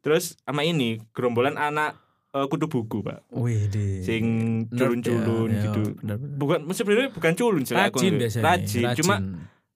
[0.00, 1.96] terus sama ini gerombolan anak
[2.30, 4.00] eh, kutu buku pak Wih, di.
[4.00, 4.24] sing
[4.68, 6.36] culun-culun ya, gitu ya, bener-bener.
[6.36, 8.44] bukan sebenarnya bukan culun sih aku Rajin biasanya.
[8.46, 8.84] rajin.
[8.96, 9.16] cuma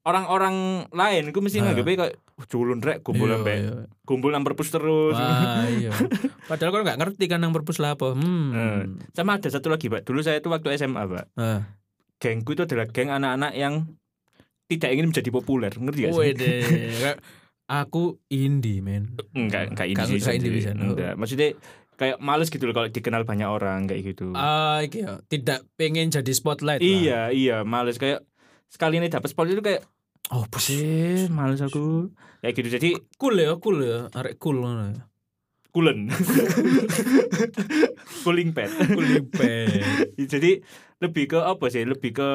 [0.04, 0.54] orang-orang
[0.90, 1.64] lain aku mesti Ah.
[1.66, 3.73] nganggepnya kayak "Wah, culun rek kumpul Iya, iya.
[4.02, 5.90] kumpul nang perpus terus Wah, iya.
[6.44, 8.12] Padahal kan nggak ngerti kan yang perpus lah apa.
[8.12, 9.00] Hmm.
[9.11, 11.64] sama ada satu lagi pak dulu saya itu waktu SMA pak Ah.
[12.16, 13.75] gengku itu adalah geng anak-anak yang
[14.64, 16.20] tidak ingin menjadi populer ngerti gak sih?
[16.23, 16.54] Wede.
[17.64, 19.16] Aku indie, men.
[19.30, 20.20] Enggak, enggak Nggak- sih.
[20.20, 20.70] nggak indie bisa.
[20.75, 21.16] Enggak.
[21.16, 21.56] Maksudnya
[21.94, 24.32] kayak males gitu loh kalau dikenal banyak orang kayak gitu.
[24.32, 25.25] Ah, iki ya.
[25.25, 26.84] Tidak pengen jadi spotlight lah.
[26.84, 28.20] iya, iya, males kayak
[28.66, 29.80] sekali ini dapat spot itu kayak
[30.33, 31.28] Oh, sih?
[31.28, 32.09] Males aku.
[32.40, 32.69] Kayak gitu.
[32.73, 34.09] Jadi cool ya, cool ya.
[34.12, 35.02] Arek cool ngono ya.
[35.75, 36.07] kulen.
[38.23, 38.71] Cooling pad.
[38.95, 39.82] Kulipet.
[40.32, 40.63] Jadi
[41.02, 41.82] lebih ke apa sih?
[41.82, 42.30] Lebih ke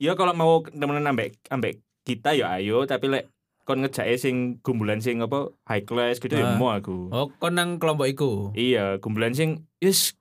[0.00, 3.30] ya kalau mau temenan ambek ambek kita ya ayo tapi lek
[3.62, 6.56] kon ngejake sing gumbulan sing apa high class gitu ya Ah.
[6.56, 7.12] mau aku.
[7.12, 8.30] Oh, kon nang kelompok iku.
[8.56, 10.16] Iya, gumbulan sing wis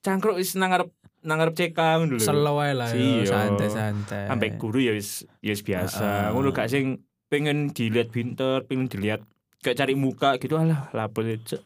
[0.00, 0.88] cangkruk wis nang ngarep
[1.20, 2.22] nang ngarep CK ngono lho.
[2.22, 3.24] Slow lah ya, Iya.
[3.26, 4.24] santai-santai.
[4.28, 6.32] Sampai guru ya wis ya wis biasa.
[6.32, 9.22] Ngono gak sing pengen dilihat pinter, pengen dilihat
[9.60, 11.60] kayak cari muka gitu alah lapo cek.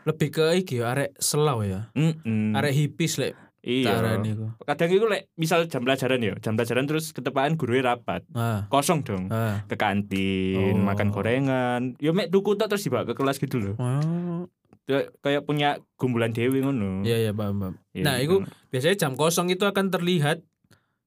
[0.00, 1.92] lebih ke iki ya, arek slow ya.
[1.92, 4.16] Mm Arek hipis lek iya.
[4.64, 8.24] Kadang itu lek misal jam pelajaran ya, jam pelajaran terus ketepaan guru rapat.
[8.32, 8.64] Ah.
[8.72, 9.28] Kosong dong.
[9.28, 9.60] Ah.
[9.68, 10.80] Ke kantin, Oh.
[10.80, 11.82] makan gorengan.
[12.00, 13.74] Ya mek tuku tok terus dibawa ke kelas gitu loh.
[13.76, 14.48] Oh.
[14.90, 17.06] Kayak- Kayak punya gumbulan dewi ngono.
[17.06, 17.74] Iya iya paham paham.
[17.94, 20.42] Iya, Nah, iku biasanya jam kosong itu akan terlihat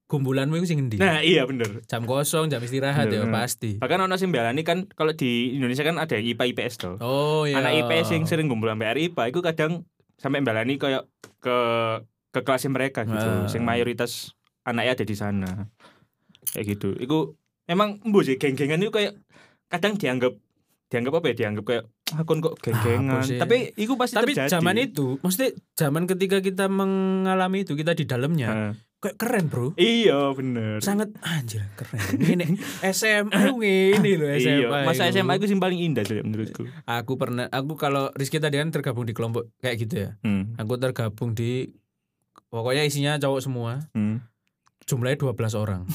[0.08, 1.02] gumbulanmu itu sing endi.
[1.02, 1.82] Nah, iya bener.
[1.89, 3.34] Jam kosong, jam istirahat ya Bener.
[3.34, 3.82] pasti.
[3.82, 6.96] Bahkan ono sing belani kan kalau di Indonesia kan ada IPA IPS tuh.
[7.02, 7.58] Oh iya.
[7.58, 9.72] Anak IPS sing sering sampai hari IPA itu kadang
[10.15, 11.10] sampai belani kayak
[11.41, 11.58] ke
[12.30, 13.17] ke kelasnya mereka gitu.
[13.17, 13.50] Ah.
[13.50, 15.50] Sing mayoritas anaknya ada di sana.
[16.46, 16.89] Kayak gitu.
[16.93, 17.34] Iku
[17.65, 19.17] emang embo sih geng-gengan itu kayak
[19.65, 20.38] kadang dianggap
[20.93, 21.36] dianggap apa ya?
[21.41, 23.17] Dianggap kayak akun kok geng-gengan.
[23.17, 23.39] Apa sih?
[23.39, 24.51] Tapi iku pasti Tapi terjadi.
[24.51, 28.71] zaman itu, maksudnya zaman ketika kita mengalami itu, kita di dalamnya, Heeh.
[28.99, 29.71] kayak keren bro.
[29.75, 30.77] Iya bener.
[30.77, 31.99] Sangat anjir keren.
[32.15, 32.59] Ini
[32.93, 34.61] SMA ngene loh SMA.
[34.61, 35.17] Iya, masa itu.
[35.17, 36.67] SMA itu sing paling indah sih menurutku.
[36.83, 40.09] Aku pernah, aku kalau Rizky tadi kan tergabung di kelompok kayak gitu ya.
[40.21, 40.53] Hmm.
[40.55, 41.71] Aku tergabung di,
[42.47, 43.79] pokoknya isinya cowok semua.
[43.91, 44.21] Hmm.
[44.83, 45.87] Jumlahnya 12 orang.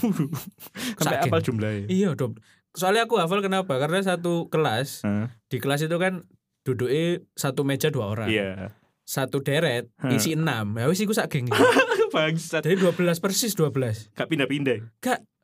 [0.98, 1.86] Sampai apa jumlahnya?
[1.86, 2.32] Iya, dua-
[2.78, 3.76] soalnya aku hafal kenapa?
[3.76, 5.26] Karena satu kelas, Heeh.
[5.50, 6.24] di kelas itu kan
[6.62, 8.30] duduknya satu meja dua orang.
[8.30, 8.70] Iya.
[9.02, 10.12] Satu deret Hah.
[10.12, 10.76] isi enam.
[10.76, 11.48] Ya wis iku sak geng.
[12.14, 12.60] Bangsat.
[12.62, 14.12] Jadi 12 persis 12.
[14.12, 14.84] Gak pindah-pindah.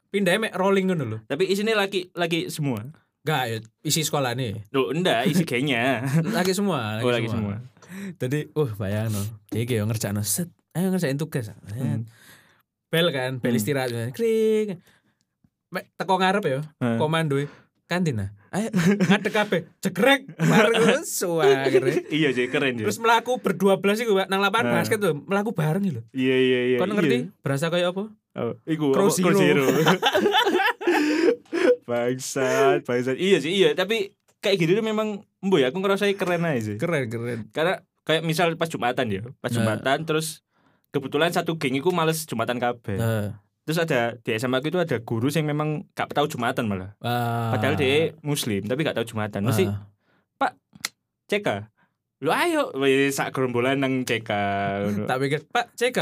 [0.09, 1.19] Pindahnya mek rolling ngono lho.
[1.27, 2.85] Tapi isinya laki laki semua.
[3.25, 4.69] Gak ya, isi sekolah nih.
[4.71, 6.05] Loh, enggak, isi gengnya.
[6.37, 7.57] Lagi semua, lagi, oh, lagi semua.
[7.57, 8.15] semua.
[8.21, 9.23] Jadi, uh bayang no.
[9.49, 10.53] Iki yo ngerjakno set.
[10.77, 11.49] Ayo ngerjain tugas.
[11.73, 12.05] Hmm.
[12.93, 13.59] Bel kan, bel Hmm.
[13.59, 13.91] istirahat.
[14.13, 14.77] Kring.
[15.75, 16.97] Mek teko ngarep ya, Hmm.
[16.97, 17.35] komando
[17.85, 18.31] kantin nah.
[18.49, 19.61] Ayo ngadek kabeh.
[19.83, 20.31] Jegrek.
[20.39, 22.07] Bareng suwagere.
[22.09, 22.79] iya sih keren.
[22.79, 24.75] Terus melaku berdua belas iku nang lapangan Nah.
[24.79, 26.03] basket tuh, melaku bareng lho.
[26.15, 26.79] Iya iya iya.
[26.79, 27.35] Kau ngerti?
[27.43, 28.15] Berasa kayak apa?
[28.35, 29.67] Oh, iku Zero.
[31.85, 33.17] Bangsat, bangsat.
[33.17, 36.77] Iya sih, iya, tapi kayak gitu tuh memang embo ya aku ngerasa keren aja sih.
[36.77, 37.39] Keren, keren.
[37.51, 39.57] Karena kayak misal pas Jumatan ya, pas Nah.
[39.57, 40.41] Jumatan terus
[40.91, 42.97] kebetulan satu geng iku males Jumatan kabeh.
[42.97, 46.93] Nah, Terus ada di SMA aku itu ada guru yang memang gak tahu Jumatan malah.
[47.01, 49.41] ah, Padahal dia muslim tapi gak tahu Jumatan.
[49.45, 49.95] Mesti ah.
[51.25, 51.49] CK.
[52.25, 54.31] Lu ayo wis sak gerombolan nang CK.
[55.11, 55.99] tak pikir, Pak, CK.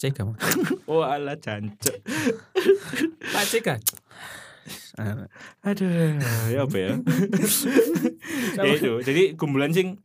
[0.00, 0.18] CK.
[0.90, 1.94] Oh ala jancuk.
[3.36, 3.68] Pak CK.
[4.98, 5.24] Ah,
[5.64, 6.18] Aduh,
[6.50, 6.92] ya apa ya?
[8.58, 8.92] ya itu.
[9.06, 10.02] Jadi kumpulan sing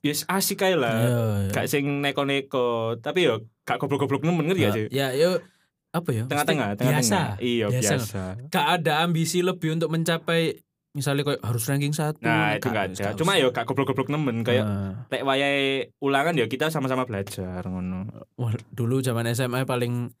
[0.00, 0.96] Yes, asik kae lah.
[0.96, 1.50] Iya, iya.
[1.52, 4.86] Gak sing neko-neko, tapi yo gak goblok-goblok nemen ngerti gak sih?
[4.88, 5.44] Ya, yo
[5.90, 6.24] apa ya?
[6.24, 6.72] Tengah-tengah.
[6.74, 7.36] Biasa.
[7.36, 7.92] Iya, Biasa.
[7.94, 8.22] biasa.
[8.48, 10.56] Gak ada ambisi lebih untuk mencapai
[10.90, 12.18] misalnya kayak harus ranking satu.
[12.20, 13.12] Nah, itu gak ada.
[13.12, 18.08] Cuma yo gak goblok-goblok nemen kayak Nah, lek wayahe ulangan ya kita sama-sama belajar ngono.
[18.34, 20.16] wah, dulu zaman SMA paling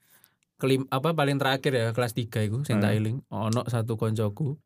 [0.54, 2.84] kelim apa paling terakhir ya kelas 3 itu sing Hmm.
[2.84, 4.60] tak eling ono satu koncoku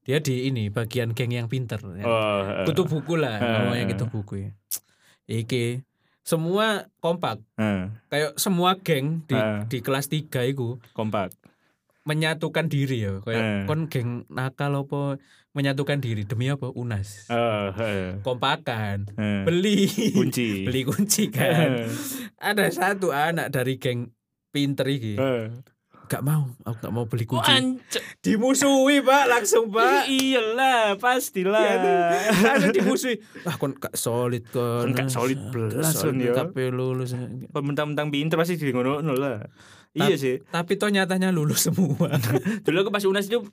[0.00, 2.02] dia di ini bagian geng yang pinter ya.
[2.02, 3.44] Oh, eh, kutu buku lah Eh.
[3.44, 4.50] ngomongnya gitu buku ya
[5.26, 5.84] iki
[6.22, 6.66] semua
[6.98, 9.64] kompak eh, kayak semua geng di Eh.
[9.66, 11.32] di kelas 3 itu kompak.
[12.02, 13.62] menyatukan diri ya kayak Eh.
[13.64, 15.20] kon geng nakal apa
[15.52, 19.44] menyatukan diri demi apa unas Eh, eh, kompakan eh.
[19.44, 20.48] beli kunci.
[20.68, 21.88] beli kunci kan Eh,
[22.38, 24.08] ada satu anak dari geng
[24.48, 25.52] pinter iki eh.
[26.08, 28.02] Gak mau aku gak mau beli Oh, kunci ancek.
[28.18, 31.68] dimusuhi pak langsung pak Iyalah, pastilah.
[32.32, 36.32] ada dimusuhi ah kon gak solid kon Kon gak solid belas, kon, ya.
[36.32, 37.12] tapi lulus
[37.50, 39.44] Mentang-mentang pinter pasti di ngono lah.
[39.90, 40.36] Iya sih.
[40.46, 42.08] tapi toh nyatanya lulus semua
[42.64, 43.44] Dulu aku pas UNAS itu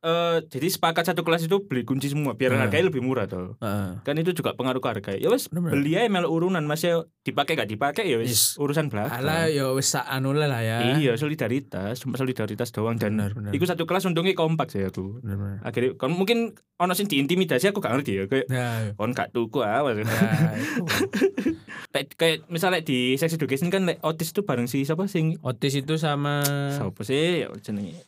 [0.00, 2.64] eh jadi sepakat satu kelas itu beli kunci semua biar Ah.
[2.64, 3.60] harganya lebih murah tuh.
[3.60, 4.00] Heeh.
[4.00, 5.12] Kan itu juga pengaruh ke harga.
[5.14, 8.44] Ya wes beli aja melu urunan masih dipakai gak dipakai ya wes Yes.
[8.56, 9.20] urusan belakang.
[9.20, 10.96] Alah ya sak anu lah ya.
[10.96, 13.52] Iya solidaritas, cuma solidaritas doang dan Benar, benar.
[13.52, 15.20] Iku satu kelas untungnya kompak sih aku.
[15.20, 15.58] Bener, bener.
[15.60, 19.60] Akhirnya kon mungkin ono sing diintimidasi aku gak ngerti ya kayak Nah, kon gak tuku
[19.60, 20.00] awas.
[20.00, 20.08] nah
[21.92, 25.76] kayak, kayak misalnya di sex education kan like, otis itu bareng si siapa sing Otis
[25.76, 28.00] itu sama siapa sih ya jenenge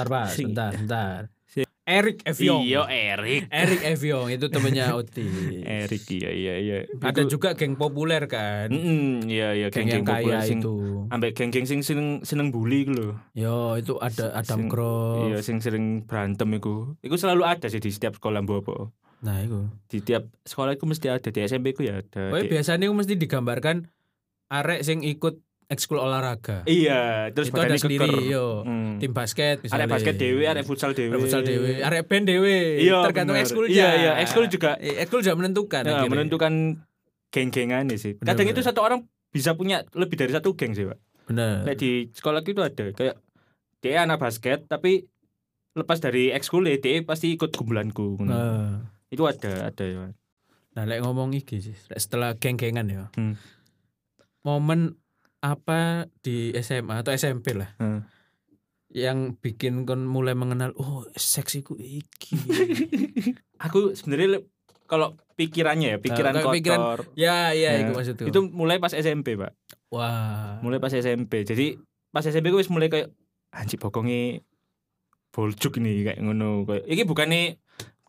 [0.00, 0.26] Bentar, Pak.
[0.30, 1.20] Si- Bentar, bentar.
[1.88, 2.68] Eric Eviong.
[2.68, 5.32] Iya Erik Eric Eviong itu temennya Otis.
[5.58, 8.68] Erik iya iya iya Ada Iku- juga geng populer kan.
[8.68, 11.08] Mm, iya iya Geng yang populer kaya sing itu.
[11.08, 13.08] ambek geng-geng sing seneng seneng bully iku lho.
[13.32, 15.24] Yo, itu ada Adam Sing- Croft.
[15.24, 16.92] Iya sing sering berantem iku.
[17.00, 18.76] Iku selalu ada sih di setiap sekolah mbok apa.
[19.18, 19.72] Nah, itu.
[19.88, 22.28] Di tiap sekolah iku mesti ada di SMP ku ya ada.
[22.28, 23.76] Pokoknya Di- biasanya itu mesti digambarkan
[24.46, 26.64] arek sing ikut ekskul olahraga.
[26.64, 28.24] Iya, terus itu ada sendiri, keker.
[28.24, 28.64] yo.
[28.64, 28.96] Hmm.
[28.96, 29.84] Tim basket misalnya.
[29.84, 31.12] Arek basket dewe, arek futsal dewe.
[31.12, 32.56] Arek futsal dewe, arek band dewe.
[32.80, 33.44] Iya, tergantung bener.
[33.44, 33.70] ekskulnya.
[33.70, 34.80] Iya, iya, ekskul juga.
[34.80, 35.82] Eh, Ekskul juga menentukan.
[35.84, 36.10] Ya, akhirnya.
[36.10, 36.52] menentukan
[37.28, 38.16] geng-gengan sih.
[38.16, 38.56] Bener, Kadang bener.
[38.56, 40.98] itu satu orang bisa punya lebih dari satu geng sih, Pak.
[41.28, 41.68] Bener.
[41.68, 43.16] Kayak di sekolah itu ada kayak
[43.84, 45.04] dia anak basket tapi
[45.76, 48.16] lepas dari ekskul dia pasti ikut kumpulanku.
[48.18, 48.32] ngono.
[48.32, 48.72] Nah,
[49.12, 50.08] Itu ada, ada ya.
[50.76, 53.04] nah lek ngomong iki sih, setelah geng-gengan ya.
[53.16, 53.36] Hmm.
[54.44, 54.96] Momen
[55.40, 55.80] apa
[56.18, 58.02] di SMA atau SMP lah Hmm.
[58.88, 62.34] yang bikin kon mulai mengenal oh seksiku iki.
[63.60, 64.40] Aku sebenarnya
[64.84, 66.56] kalau pikirannya ya, pikiran kayak kotor.
[66.56, 68.24] pikiran- ya, iya Ya, itu maksudku.
[68.24, 69.52] Itu mulai pas SMP, Pak.
[69.88, 70.56] wah.
[70.58, 71.44] Mulai pas SMP.
[71.44, 71.76] Jadi
[72.08, 73.12] pas SMP gue wis mulai kayak
[73.50, 74.40] anjir bokonge
[75.28, 77.60] boljuk nih kayak ngono kayak iki bukannya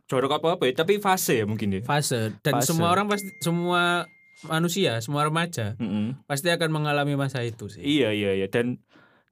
[0.06, 2.72] jorok apa apa ya tapi fase ya mungkin ya fase dan Fase.
[2.72, 4.08] semua orang pasti semua
[4.42, 6.24] manusia, semua remaja Mm-mm.
[6.24, 7.82] pasti akan mengalami masa itu sih.
[7.82, 8.80] iya iya iya dan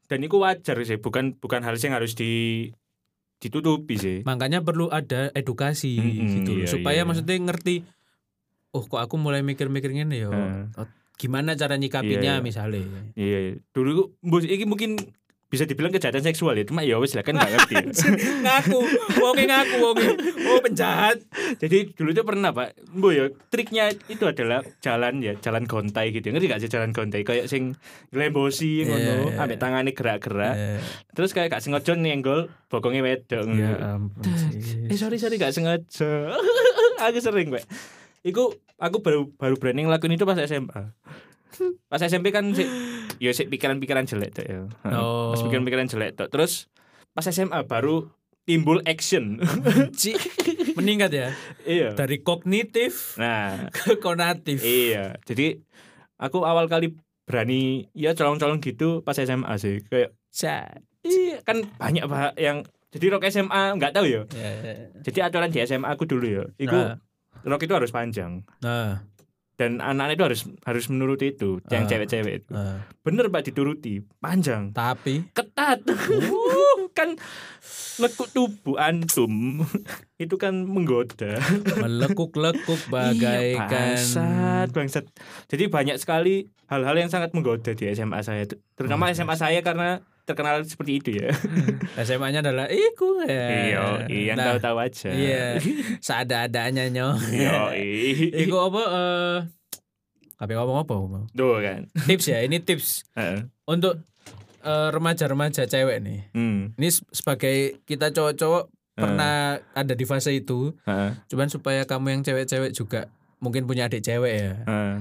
[0.07, 2.67] dan itu wajar sih bukan bukan hal yang harus di
[3.37, 7.05] ditutupi sih Makanya perlu ada edukasi Mm-mm, gitu loh, iya, supaya iya.
[7.05, 7.85] maksudnya ngerti
[8.73, 10.29] oh kok aku mulai mikir-mikir ngene ya.
[10.75, 12.45] Oh, Gimana cara nyikapinya Iya, iya.
[12.45, 12.81] misalnya.
[13.13, 13.39] iya
[13.73, 14.97] dulu bos iki mungkin
[15.47, 17.75] bisa dibilang kejahatan seksual ya cuma ya wes lah kan nggak ngerti.
[18.43, 18.79] Ngaku,
[19.17, 20.07] wonge ngaku wonge.
[20.43, 21.23] Oh penjahat.
[21.55, 22.75] jadi dulu tuh pernah pak.
[22.91, 26.35] Bu ya triknya itu adalah jalan ya jalan gontai gitu.
[26.35, 27.23] Ngerti gak sih jalan gontai?
[27.23, 27.79] Kayak sing
[28.11, 29.39] lembosi Iya, ngono iya.
[29.39, 30.55] ambek tangannya gerak-gerak.
[30.55, 30.79] Eh,
[31.15, 34.27] terus kayak gak sengaja nyenggol bokongnya wedok ya ampun.
[34.91, 36.35] eh sorry sorry gak sengaja.
[37.07, 37.63] Aku sering pak.
[38.21, 40.91] Iku aku baru baru berani ngelakuin itu pas SMA
[41.87, 42.67] pas SMP kan sih
[43.17, 44.59] ya sih pikiran-pikiran jelek tuh ya.
[44.93, 45.33] Oh.
[45.33, 46.71] pas pikiran-pikiran jelek tuh terus
[47.11, 48.07] pas SMA baru
[48.47, 49.43] timbul action.
[50.79, 51.27] Meningkat ya?
[51.67, 51.89] Iya.
[51.97, 53.67] Dari kognitif nah.
[53.73, 54.63] ke konatif.
[54.63, 55.19] iya.
[55.27, 55.59] Jadi
[56.15, 56.95] aku awal kali
[57.27, 59.83] berani ya colong-colong gitu pas SMA sih.
[59.91, 60.15] Kayak
[61.03, 64.21] iya kan banyak pak yang jadi rok SMA nggak tahu ya?
[64.31, 64.73] Ya, ya.
[65.03, 66.43] jadi aturan di SMA aku dulu ya.
[66.55, 66.95] Itu Nah,
[67.43, 68.47] rok itu harus panjang.
[68.63, 69.03] Nah,
[69.57, 71.89] dan anak-anak itu harus harus menuruti itu yang Ah.
[71.89, 72.51] cewek-cewek itu.
[72.53, 72.85] Nah.
[73.01, 74.05] bener pak dituruti.
[74.21, 74.69] Panjang.
[74.69, 75.33] Tapi?
[75.33, 75.81] Ketat.
[75.81, 77.17] Uh, kan
[77.97, 79.65] lekuk tubuh antum
[80.23, 81.41] itu kan menggoda.
[81.77, 85.05] Melekuk-lekuk Iya, bagaikan bangsat bangsat.
[85.47, 90.59] Jadi banyak sekali hal-hal yang sangat menggoda di SMA saya terutama SMA saya karena terkenal
[90.61, 91.31] seperti itu ya
[91.97, 93.47] SMA-nya adalah iku ya.
[93.47, 95.45] iya yang Nah, tahu-tahu aja Iya,
[95.97, 97.15] seada-adanya nyo.
[97.31, 97.71] iya
[98.35, 99.37] Iku apa eh
[100.35, 101.25] Kabeh ngomong apa mau.
[101.31, 101.89] Tuh kan.
[102.05, 103.07] Tips ya, ini tips
[103.65, 104.05] untuk
[104.61, 106.29] eh, remaja-remaja cewek nih.
[106.29, 106.77] Hmm.
[106.77, 111.17] Ini sebagai kita cowok-cowok pernah ada di fase itu, Heeh.
[111.25, 114.53] cuman supaya kamu yang cewek-cewek juga mungkin punya adik cewek ya.
[114.61, 114.95] Heeh.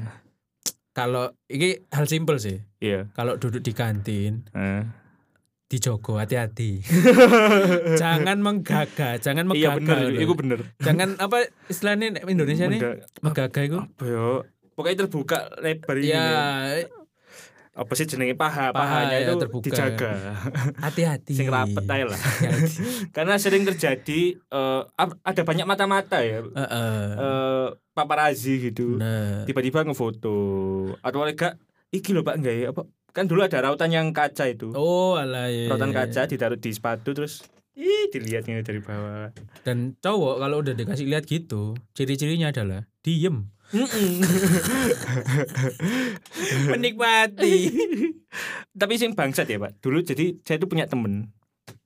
[0.93, 2.57] Kalau ini hal simpel sih.
[2.79, 3.13] Iya.
[3.13, 4.89] Kalau duduk di kantin, Heeh.
[5.67, 6.79] Dijogo hati-hati.
[8.01, 10.09] jangan menggagah, jangan Iya bener, menggagah.
[10.09, 10.23] loh.
[10.23, 10.59] itu bener.
[10.79, 13.79] Jangan apa istilahnya Indonesia nih Mengga- menggagah itu.
[13.81, 14.27] apa ya?
[14.73, 16.11] Pokoknya terbuka lebar ini.
[16.11, 16.27] Ya,
[17.73, 19.69] Apa sih jenenge paha, Paha pahanya ya, itu terbuka.
[19.69, 20.13] dijaga.
[20.81, 21.33] hati-hati.
[21.35, 22.21] Sing rapet aja lah.
[23.17, 24.83] Karena sering terjadi eh,
[25.21, 26.41] ada banyak mata-mata ya.
[26.41, 27.01] Heeh.
[27.13, 28.97] eh paparazi gitu.
[29.45, 30.37] Tiba-tiba ngefoto
[30.99, 34.77] atau enggak iki lho Pak enggak ya apa kan dulu ada rautan yang kaca itu.
[34.77, 35.73] oh alah ya.
[35.73, 39.33] Rautan kaca ditaruh di sepatu terus ih dilihatnya dari bawah.
[39.65, 43.49] Dan cowok kalau udah dikasih lihat gitu, ciri-cirinya adalah diem.
[46.73, 47.57] Menikmati.
[48.81, 49.81] Tapi sing bangsat ya Pak.
[49.81, 51.33] Dulu jadi saya tuh punya temen,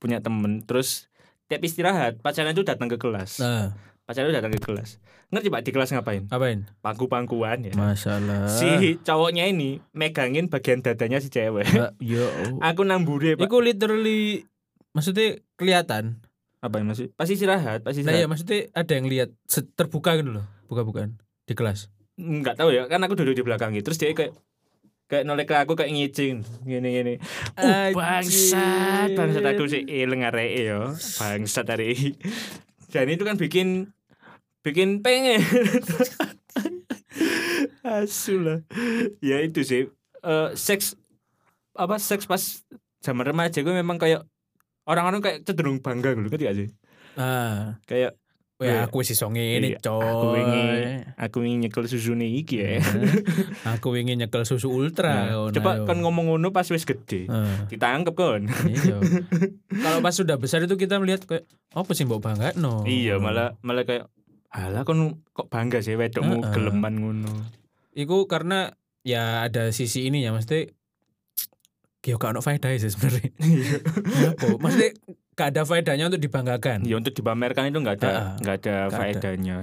[0.02, 1.06] punya temen terus
[1.50, 3.42] tiap istirahat pacarnya itu datang ke kelas.
[3.42, 3.74] Nah,
[4.10, 4.98] Pacarnya itu datang ke kelas.
[5.30, 6.26] Ngerti Pak di kelas ngapain?
[6.34, 6.66] apain?
[6.82, 7.78] Pangku-pangkuan ya.
[7.78, 8.50] Masalah.
[8.50, 11.70] Si cowoknya ini megangin bagian dadanya si cewek.
[12.02, 12.26] Yo.
[12.74, 13.46] Aku nambure Pak.
[13.46, 14.50] Iku literally
[14.90, 16.18] maksudnya kelihatan.
[16.58, 17.14] Apa yang masih?
[17.14, 18.30] Pasti istirahat, pasti Nah ya istirahat.
[18.34, 19.30] maksudnya ada yang lihat
[19.78, 21.14] terbuka gitu loh, buka-bukaan
[21.46, 21.86] di kelas.
[22.18, 23.94] Enggak tahu ya, kan aku duduk di belakang gitu.
[23.94, 24.34] Terus dia kayak
[25.06, 27.14] kayak nolek ke aku kayak ngicing gini gini.
[27.54, 30.90] Uh, bangsat, bangsat aku sih ileng areke ya.
[30.98, 31.94] Bangsat hari.
[32.90, 33.94] Dan itu kan bikin
[34.60, 35.40] bikin pengen.
[37.82, 38.60] Asu lah.
[39.20, 39.82] Ya itu sih.
[40.20, 40.94] Eh, seks
[41.72, 42.42] apa seks pas
[43.00, 44.26] zaman remaja gue memang kayak
[44.84, 46.68] orang-orang kayak cenderung bangga gitu kan sih
[47.16, 48.20] Ah, kayak
[48.60, 50.04] ya aku wis iso ngene, Iya, coy.
[50.04, 52.84] aku ingin- aku ingin nyekel susu iki ya
[53.64, 55.32] Nah, aku ingin nyekel susu ultra.
[55.32, 57.24] Nah, coba kan ngomong ngono pas wis gede
[57.72, 59.00] ditangkep kon iya.
[59.88, 62.84] Kalau pas sudah besar itu kita melihat kayak apa sih mbok bangga no.
[62.84, 64.04] iya malah malah kayak
[64.50, 66.50] Alah kon kok bangga sih wedokmu Heeh.
[66.50, 67.32] geleman ngono.
[67.92, 70.66] Iku karena ya ada sisi ini ya mesti
[72.08, 73.30] Yo gak ono faedah sih sebenarnya.
[74.32, 74.56] Apa?
[74.56, 74.90] Maksudnya
[75.32, 76.82] gak ada faedahnya untuk dibanggakan.
[76.82, 78.30] Ya untuk dipamerkan itu enggak ada Heeh.
[78.40, 78.96] enggak ada ada.
[78.96, 79.56] faedahnya.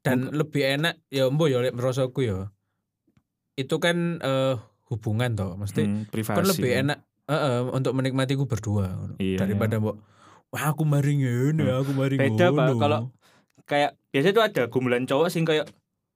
[0.00, 2.48] Dan lebih enak ya mbo ya lek merosoku ya.
[3.54, 4.54] Itu kan eh,
[4.86, 6.36] hubungan toh, mesti Hmm, privasi.
[6.36, 9.12] kan lebih enak eh, eh, untuk menikmati ku berdua.
[9.16, 9.40] Iya.
[9.40, 9.96] daripada mbok
[10.48, 13.04] wah aku mari ngene, aku mari Beda, Pak, ngono." kalau-
[13.64, 15.64] Kayak biasanya tuh ada gumulan cowok sing kayak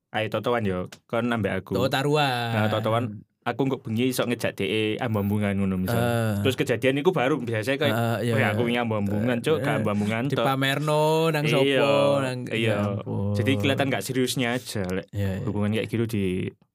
[0.09, 1.73] ayo totoan yo kon ambek aku.
[1.75, 2.53] Tuh taruhan.
[2.55, 3.05] Nah, totoan
[3.41, 5.97] aku kok bengi iso ngejak DE ambambungan ngono misal.
[5.97, 8.33] Eh, Terus kejadian iku baru biasanya kayak eh, iya.
[8.33, 10.45] Oh ya aku ingin ambambungan cuk, Eh, gak ambambungan di tok.
[10.45, 12.77] pamerno nang sopo Iya, nang iya.
[12.95, 13.01] ya.
[13.33, 15.45] Jadi kelihatan gak seriusnya aja lek Iya, iya.
[15.49, 16.25] hubungan kayak gitu di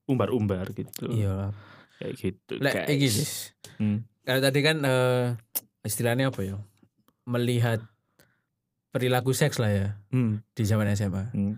[0.10, 1.06] umbar-umbar gitu.
[1.08, 1.54] Iya.
[2.02, 2.54] Kayak gitu.
[2.58, 2.90] Lek guys.
[2.90, 3.10] iki.
[3.78, 3.98] Hmm.
[4.26, 5.26] Kalau tadi kan eh,
[5.82, 6.58] istilahnya apa ya?
[7.24, 7.86] Melihat
[8.94, 10.46] perilaku seks lah ya Hmm.
[10.54, 11.34] di zaman SMA.
[11.34, 11.58] Hmm.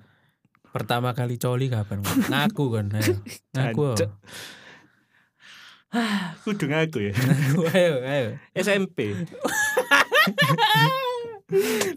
[0.71, 1.99] Pertama kali coli kapan?
[2.01, 2.85] Ngaku kan.
[2.91, 3.13] Ayo.
[3.55, 3.83] Ngaku.
[3.93, 4.11] Jancuk.
[6.43, 7.13] Kudu ngaku ya.
[7.13, 8.29] Ngaku ayo, ayo.
[8.53, 9.11] SMP.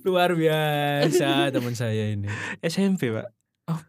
[0.04, 2.28] Luar biasa teman saya ini.
[2.60, 3.26] SMP, Pak.
[3.66, 3.80] Oh,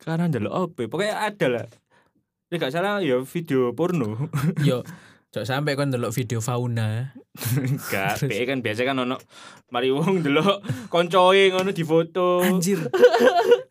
[0.00, 0.78] karena ada apa?
[0.78, 0.88] ya?
[0.88, 1.66] Pokoknya ada lah.
[2.50, 4.30] Ya gak salah ya video porno.
[4.60, 4.82] Yo,
[5.34, 7.10] cok sampai kon delok video fauna.
[7.58, 9.18] Enggak, PE kan biasa kan ono
[9.68, 12.38] mari wong delok koncoe ngono difoto.
[12.40, 12.78] Anjir.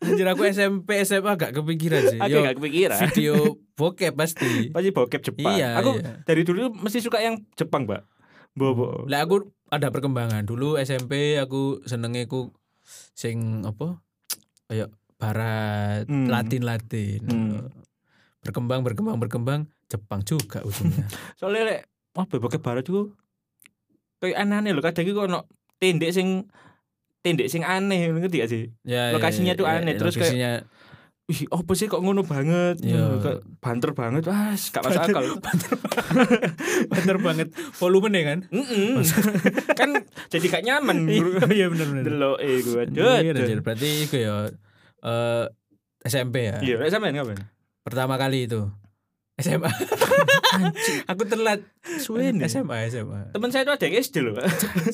[0.04, 2.20] Anjir aku SMP SMA gak kepikiran sih.
[2.20, 3.00] Aku Yo, gak kepikiran.
[3.08, 4.68] video bokep pasti.
[4.68, 5.56] Pasti bokep Jepang.
[5.56, 6.20] Iya, aku iya.
[6.22, 8.04] dari dulu mesti suka yang Jepang, Pak.
[8.52, 9.08] Bobo.
[9.08, 10.44] Lah aku ada perkembangan.
[10.44, 12.52] Dulu SMP aku senenge ku
[13.16, 14.04] sing apa?
[14.68, 16.28] Kayak barat, Hmm.
[16.28, 17.20] Latin-Latin.
[17.24, 17.72] Hmm.
[18.44, 21.08] Berkembang berkembang berkembang Jepang juga ujungnya.
[21.40, 21.80] Soalnya lek
[22.14, 23.10] ya, bokep barat itu
[24.20, 25.48] kayak aneh-aneh loh kadang itu ono
[25.80, 26.48] tendek sing
[27.20, 28.62] tendek sing aneh ngerti gak sih?
[28.84, 30.52] ya, Lokasinya tuh aneh, terus kayak- lokasinya
[31.24, 32.84] Ih, apa sih kok ngono banget?
[32.84, 33.00] Iya.
[33.00, 34.28] Ngono, kayak banter banget.
[34.28, 35.24] Wah, gak masuk akal.
[36.92, 37.48] bener banget
[37.80, 38.38] volumenya kan.
[38.52, 39.00] Mm-mm.
[39.72, 41.08] kan jadi gak nyaman.
[41.56, 42.02] Iya bener bener.
[42.04, 42.82] Delok eh gue.
[42.92, 44.52] Iya, berarti itu ya
[45.00, 45.44] eh,
[46.04, 46.60] SMP ya.
[46.60, 47.40] Iya, sama ngapain?
[47.84, 48.64] Pertama kali itu
[49.36, 49.66] SMA.
[51.10, 51.60] aku telat
[51.98, 52.46] Suwe nih.
[52.46, 53.30] SMA SMA.
[53.30, 54.38] Temen saya tuh ada yang SD loh.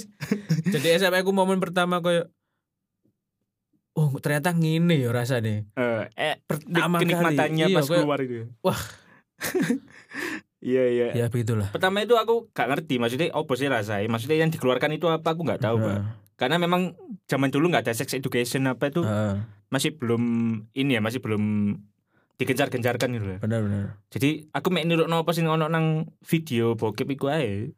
[0.74, 2.29] Jadi SMA aku momen pertama kayak
[3.92, 7.03] Oh ternyata ngene ya rasanya Eh, eh Pertama kali.
[7.05, 8.48] kenikmatannya Iya, pas kayak- keluar itu.
[8.61, 8.81] Wah.
[10.61, 11.07] Iya, iya.
[11.16, 14.05] Ya begitulah Pertama itu aku gak ngerti maksudnya apa sih rasanya.
[14.07, 15.88] Maksudnya yang dikeluarkan itu apa aku gak tahu, Pak.
[15.88, 16.05] Heeh,
[16.37, 16.92] Karena memang
[17.24, 19.40] zaman dulu nggak ada sex education apa itu heeh.
[19.68, 20.20] masih belum
[20.70, 21.76] ini ya, masih belum
[22.40, 23.38] digencar-gencarkan gitu loh.
[23.38, 23.85] Bener bener.
[24.09, 27.68] Jadi aku mek nirukno apa sing ono nang video bokep iku ae.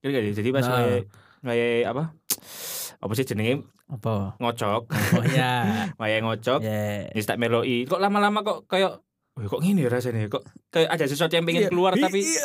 [0.00, 0.34] Gak sih?
[0.34, 0.80] Jadi pas Nah.
[0.80, 1.04] kayak
[1.42, 2.04] kayak apa?
[3.00, 4.36] Apa sih jenenge Apa?
[4.36, 5.88] ngocok, Oh ya.
[5.94, 6.60] kayak ngocok.
[6.60, 7.08] Ya.
[7.10, 7.84] Wis tak meloi.
[7.84, 11.70] Kok lama-lama kok kayak Wih, kok gini rasanya kok kayak ada sesuatu yang pengen Iya.
[11.70, 12.44] keluar tapi Iya.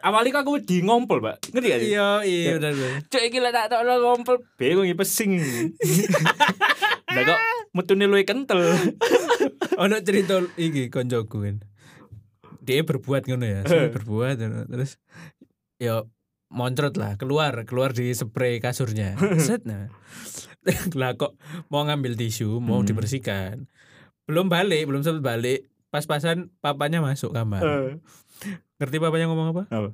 [0.00, 2.72] awalnya kok aku di ngompol pak ngerti gak sih Iya, iya bener.
[3.04, 5.36] cek iki lek tak tak ngompol bingung iki pesing
[7.10, 7.38] lah kok
[7.70, 8.60] metune luwih kental.
[9.82, 11.56] Ono cerita iki koncoku kan.
[12.60, 13.60] Dia berbuat ngono ya,
[13.96, 14.36] berbuat
[14.68, 15.00] terus
[15.80, 16.04] ya
[16.50, 19.14] moncrot lah keluar keluar di spray kasurnya.
[19.40, 19.88] Set nah.
[20.92, 21.38] Lah kok
[21.72, 22.88] mau ngambil tisu mau Hmm.
[22.88, 23.64] dibersihkan?
[24.28, 25.66] Belum balik belum sempat balik.
[25.90, 27.62] Pas-pasan papanya masuk kamar.
[27.62, 27.98] Eh.
[28.78, 29.62] ngerti papanya ngomong apa?
[29.68, 29.90] Apa?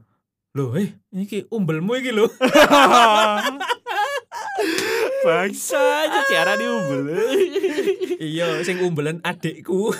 [0.56, 2.32] loh eh ini umbelmu iki loh
[5.26, 5.74] bangsa
[6.06, 7.10] aja tiara diumbel
[8.22, 9.90] iya sing umbelen adikku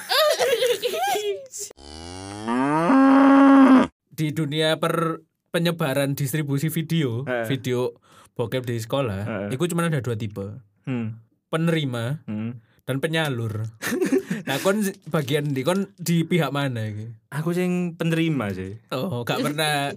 [4.09, 7.45] di dunia per penyebaran distribusi video Eh.
[7.45, 7.99] video
[8.33, 9.53] bokep di sekolah Eh.
[9.53, 11.07] itu cuma ada dua tipe hmm.
[11.51, 12.63] penerima Hmm.
[12.87, 13.67] dan penyalur
[14.47, 14.79] nah kon
[15.11, 19.91] bagian di kon di pihak mana iki aku sing penerima sih oh gak pernah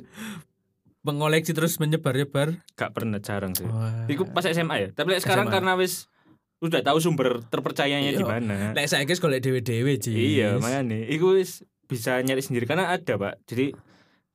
[1.01, 2.59] mengoleksi terus menyebar-nyebar?
[2.73, 3.63] Gak pernah jarang sih.
[3.63, 4.03] Wah.
[4.05, 4.88] Iku pas SMA ya?
[4.91, 5.55] Tapi lek sekarang SMA.
[5.55, 6.12] karena wis
[6.59, 8.27] udah tahu sumber terpercayanya di Iya.
[8.27, 10.12] mana Lek saya guys kalau dewe-dewe Cis.
[10.12, 11.07] iya makanya.
[11.07, 12.63] Iku wis bisa nyari sendiri.
[12.63, 13.39] Karena ada pak.
[13.45, 13.71] Jadi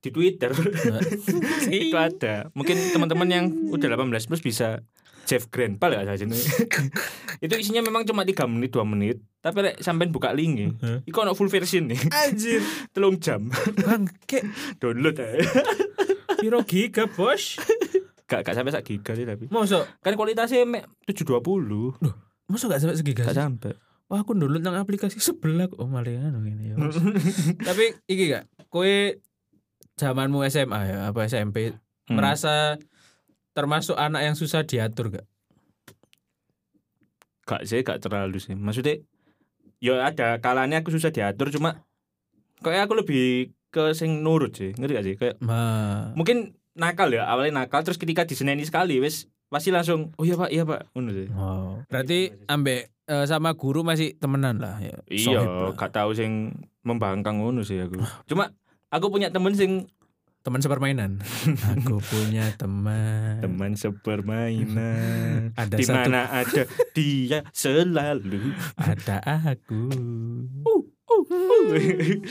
[0.00, 0.52] di Twitter.
[1.70, 2.48] Itu ada.
[2.52, 4.80] Mungkin teman-teman yang udah 18 plus bisa
[5.24, 5.76] Jeff Grant.
[5.76, 6.36] Paling aja ini?
[7.44, 9.16] Itu isinya memang cuma 3 menit 2 menit.
[9.40, 11.04] Tapi lek sampean buka linknya Hah?
[11.04, 12.00] iku ono full version nih.
[12.10, 13.48] Anjir, telung jam.
[13.78, 14.40] Bangke.
[14.76, 15.44] download aja
[16.44, 17.56] Piro giga, Bos?
[18.28, 21.40] gak gak sampai sak giga sih tapi Masa kan kualitasnya mek 720
[22.44, 23.24] masa gak sampai segiga?
[23.24, 23.72] gak sampai
[24.04, 25.80] Wah, aku download nang aplikasi sebelah kok.
[25.80, 26.74] Oh, malah ngono ngene ya.
[26.76, 27.00] wes.
[27.68, 29.16] Tapi iki gak, kowe
[29.96, 31.72] zamanmu SMA ya, apa SMP
[32.04, 32.20] Hmm.
[32.20, 32.76] merasa
[33.56, 35.24] termasuk anak yang susah diatur gak?
[37.44, 39.00] gak sih gak terlalu sih maksudnya
[39.80, 41.80] ya ada kalanya aku susah diatur cuma
[42.60, 45.14] kayak aku lebih ke sing nurut sih ngerti gak sih?
[45.18, 46.14] Kayak Ma.
[46.14, 50.50] mungkin nakal ya awalnya nakal terus ketika diseneni sekali wes pasti langsung oh iya pak
[50.54, 50.94] iya pak.
[50.94, 51.26] Ngono sih.
[51.34, 54.94] Oh, berarti ambek eh, sama guru masih temenan lah ya.
[55.10, 55.42] iya
[55.74, 56.54] gak tahu sing
[56.86, 57.98] membangkang ngono sih aku.
[58.30, 58.54] Cuma
[58.94, 59.90] aku punya temen sing
[60.44, 61.24] teman sepermainan.
[61.72, 63.40] aku punya teman.
[63.40, 65.56] teman sepermainan.
[65.60, 68.52] Ada di satu- mana ada dia selalu.
[68.76, 69.88] Ada aku.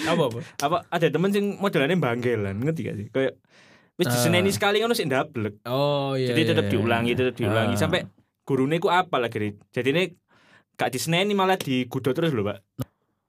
[0.06, 0.40] Apa apa?
[0.60, 3.34] apa ada temen sing modelannya banggelan ngerti gak sih kayak
[3.94, 4.12] wis Ah.
[4.12, 6.34] diseneni sekali ngono sih ndablek Oh iya.
[6.34, 7.20] jadi tetap iya, diulangi iya.
[7.20, 7.80] tetap diulangi Ah.
[7.80, 8.00] sampai
[8.42, 10.04] gurune ku apa lagi jadi ini
[10.74, 12.66] gak diseneni malah digudok terus loh pak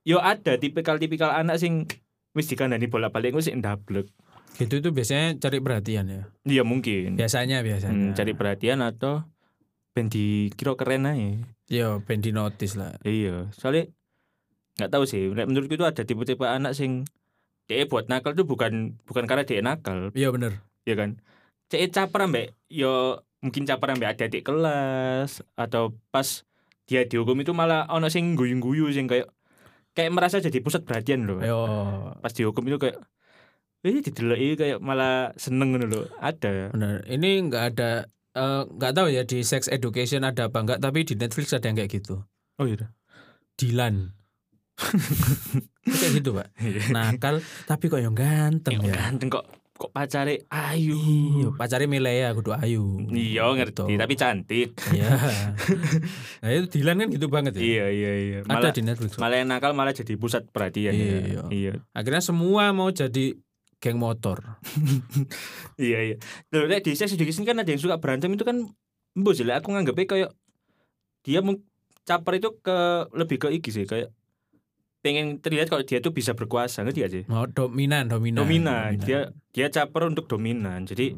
[0.03, 1.85] yo ada tipikal-tipikal anak sing
[2.33, 4.09] wis dikandani bolak-balik ngono sih ndablek
[4.55, 6.23] gitu itu biasanya cari perhatian ya.
[6.45, 7.91] iya mungkin Biasanya biasanya.
[7.91, 9.27] Hmm, cari perhatian atau
[9.91, 12.95] ben dikira keren aja Yo, ben di notice lah.
[13.03, 13.91] iya soalnya
[14.79, 17.07] nggak tahu sih menurutku itu ada tipe-tipe anak sing
[17.71, 20.61] dia buat nakal tuh bukan bukan karena dia nakal Iya bener.
[20.85, 21.23] ya kan
[21.73, 26.45] cek caper ambek yo mungkin caper ambek adik-adik kelas atau pas
[26.85, 29.33] dia dihukum itu malah ono sing guyu-guyu sing kayak
[29.97, 31.61] kayak merasa jadi pusat perhatian loh Yo.
[32.21, 33.01] pas dihukum itu kayak
[33.85, 37.05] eh didelok kayak malah seneng ngono loh ada Bener.
[37.05, 37.91] Ini nggak ada
[38.33, 41.77] eh, nggak tahu ya di sex education ada apa enggak tapi di Netflix ada yang
[41.79, 42.25] kayak gitu.
[42.59, 42.93] oh iya
[43.61, 44.24] Dilan.
[45.85, 46.47] Kayak gitu, Pak.
[46.91, 47.35] Nakal
[47.65, 48.95] tapi kok yang ganteng Yang ya.
[48.97, 50.95] ganteng kok kok pacare ayu
[51.35, 53.11] Iya, pacarnya Milea kudu ayu.
[53.11, 53.99] iya ngerti Gitu.
[53.99, 55.11] tapi cantik Iya.
[56.47, 57.63] nah itu Dilan kan gitu banget ya.
[57.63, 59.11] iya iya iya Ada malah di Netflix.
[59.19, 61.03] Malah yang nakal malah jadi pusat perhatian ya.
[61.03, 61.43] Iya.
[61.51, 63.35] iya Akhirnya semua mau jadi
[63.83, 64.63] geng motor.
[65.77, 66.17] iya iya
[66.55, 68.71] nek di sex education kan ada yang suka berantem itu kan
[69.19, 70.31] mbok aku nganggepnya kayak
[71.27, 71.43] dia
[72.07, 72.77] caper itu ke
[73.17, 74.15] lebih ke iki sih kayak
[75.05, 78.41] pengen terlihat kalau dia tuh bisa berkuasa ngerti gak sih Mau dominan, dominan.
[78.41, 79.21] dominan dia
[79.51, 81.13] dia caper untuk dominan jadi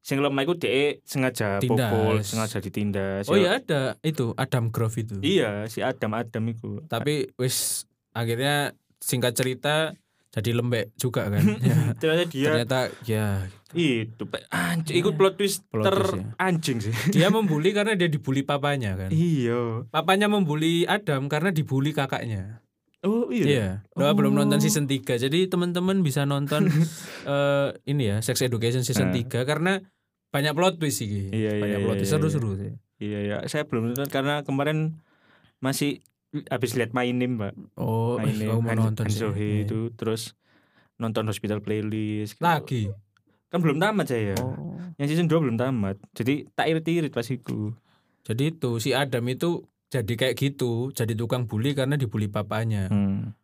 [0.00, 1.90] sing lemah itu dia sengaja Tindas.
[1.90, 5.18] pukul sengaja ditindas Oh Ya, iya ada itu Adam Grove itu.
[5.20, 9.92] iya si Adam Adam itu Tapi wis akhirnya singkat cerita
[10.30, 11.42] jadi lembek juga kan.
[11.58, 11.90] Ya.
[11.98, 13.26] ternyata dia Ternyata ya
[13.72, 14.46] itu Pak.
[14.48, 16.24] anjing ikut plot twist Plot ter twist, ya.
[16.38, 19.10] anjing sih dia membuli karena dia dibully papanya kan.
[19.10, 22.62] iya Papanya membuli Adam karena dibully kakaknya.
[23.02, 23.66] Oh iya Iya.
[23.92, 24.38] Doa belum Oh.
[24.38, 25.16] nonton season 3.
[25.16, 26.68] Jadi teman-teman bisa nonton
[27.26, 29.24] eh ini ya, Sex Education season Eh.
[29.24, 29.80] 3 karena
[30.28, 31.28] banyak plot twist sih.
[31.28, 32.72] Iya, iya, banyak iya, plot twist iya, seru-seru sih.
[33.00, 35.00] Iya ya, saya belum nonton karena kemarin
[35.58, 36.04] masih
[36.46, 37.52] habis lihat My Name, Pak.
[37.74, 39.26] Oh, My Name, mau nonton Han sih.
[39.26, 39.64] Iya.
[39.64, 40.38] itu terus
[40.96, 42.36] nonton Hospital Playlist.
[42.36, 42.44] gitu.
[42.44, 42.92] Lagi.
[43.48, 44.38] Kan belum tamat saya.
[44.38, 44.78] Oh.
[44.94, 45.98] Yang season 2 belum tamat.
[46.12, 47.74] Jadi tak irit-irit pas itu.
[48.22, 52.86] Jadi itu si Adam itu jadi kayak gitu, jadi tukang bully karena dibully papanya.
[52.86, 53.34] Hmm.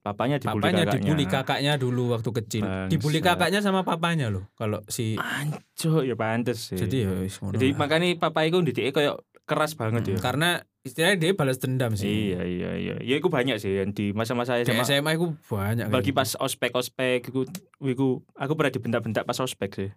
[0.00, 0.96] Papanya dibully papanya kakaknya.
[1.04, 2.64] dibully kakaknya dulu waktu kecil.
[2.64, 2.88] Bangsat.
[2.88, 4.48] Dibully kakaknya sama papanya loh.
[4.56, 6.78] Kalau si Anco ya pantes sih.
[6.80, 7.76] jadi ya Jadi lah.
[7.76, 10.16] makanya papa iku ndidike kayak keras banget ya.
[10.16, 10.48] Hmm, Karena
[10.86, 12.32] istilahnya dia balas dendam sih.
[12.32, 12.94] Iya iya iya.
[13.04, 14.88] Ya iku banyak sih yang di masa-masa Di SMA.
[14.88, 15.92] SMA itu banyak.
[15.92, 16.16] Bagi gitu.
[16.16, 17.44] pas ospek ospek iku
[17.84, 19.90] iku aku pernah dibentak-bentak pas ospek sih.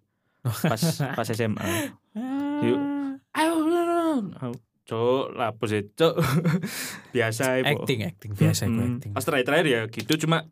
[0.44, 1.64] Pas pas SMA.
[2.68, 2.80] Yuk.
[3.32, 3.56] Ayo.
[4.94, 6.16] Cok, lapus ya, cok.
[7.10, 7.82] Biasa ya, Po.
[7.82, 8.90] acting acting biasa itu Mm-mm.
[8.94, 9.12] acting.
[9.18, 10.46] Pas terakhir-terakhir ya gitu cuma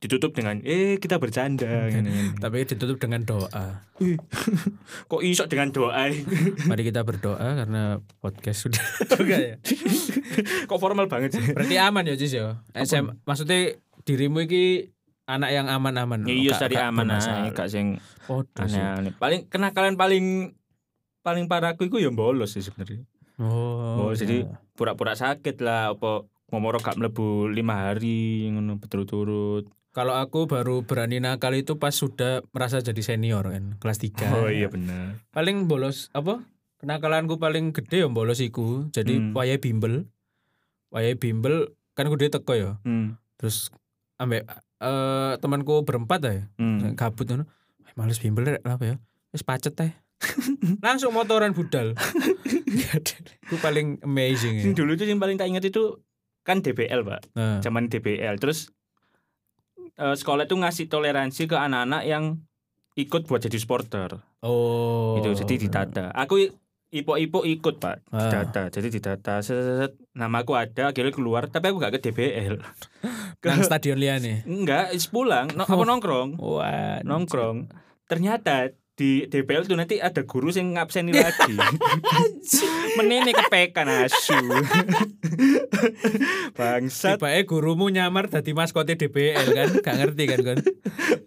[0.00, 2.36] ditutup dengan eh kita bercanda gini.
[2.36, 3.84] Tapi ditutup dengan doa.
[5.12, 6.08] Kok iso dengan doa?
[6.68, 8.84] Mari kita berdoa karena podcast sudah
[9.28, 9.56] ya.
[10.64, 11.44] Kok formal banget sih?
[11.52, 12.60] Berarti aman ya Cis ya.
[12.72, 14.92] SM maksudnya dirimu iki
[15.24, 16.28] anak yang aman-aman.
[16.28, 18.60] Iya, tadi gak aman aja, gak sing sih.
[18.60, 19.12] aneh-aneh.
[19.16, 20.52] Paling kenakalan paling
[21.24, 23.08] paling parah aku iku ya bolos sih sebenarnya.
[23.36, 24.58] Oh, Oh, jadi iya.
[24.72, 29.66] pura-pura sakit lah apa ngomoro gak mlebu lima hari ngono berturut-turut.
[29.90, 34.26] kalau aku baru berani nakal itu pas sudah merasa jadi senior kan, kelas 3.
[34.34, 35.22] Oh iya benar.
[35.30, 36.42] Paling bolos apa?
[36.78, 38.90] Kenakalanku paling gede ya bolos iku.
[38.90, 39.30] Jadi Hmm.
[39.32, 40.10] wayahe bimbel.
[40.90, 42.70] Wayahe bimbel kan gede teko ya.
[42.82, 43.22] Hmm.
[43.34, 43.70] Terus
[44.16, 44.42] ambek
[44.80, 46.50] eh temanku berempat ya.
[46.54, 46.94] Hmm.
[46.94, 47.46] Gabut ngono.
[47.80, 48.96] "Eh, Males bimbel rek apa ya?
[49.30, 49.94] Wis pacet teh.
[50.80, 51.92] Langsung motoran budal.
[53.44, 54.64] Itu paling amazing ya.
[54.72, 56.00] Dulu tuh yang paling tak ingat itu
[56.44, 57.20] kan DBL, Pak.
[57.36, 58.36] Nah, Zaman DBL.
[58.40, 58.72] Terus
[59.96, 62.24] eh, sekolah itu ngasih toleransi ke anak-anak yang
[62.94, 64.22] ikut buat jadi sporter.
[64.40, 65.18] oh.
[65.20, 66.14] Itu jadi ditata.
[66.14, 66.40] Aku
[66.94, 68.06] ipo-ipo ikut, Pak.
[68.14, 68.30] Ah.
[68.30, 68.70] Data.
[68.70, 69.42] Jadi didata.
[69.42, 69.92] Set, set, set.
[70.14, 72.62] Nama aku ada, akhirnya keluar, tapi aku gak ke DBL.
[73.44, 74.46] Nang stadion liane.
[74.46, 77.68] Enggak, is pulang, no, apa nongkrong, Wah, nongkrong.
[78.08, 81.54] Ternyata di DPL tuh nanti ada guru yang ngabseni lagi.
[82.94, 84.34] Menene kepekan asu.
[86.58, 90.58] Bangsat, Tiba gurumu nyamar dadi maskote DBL kan, gak ngerti kan kan.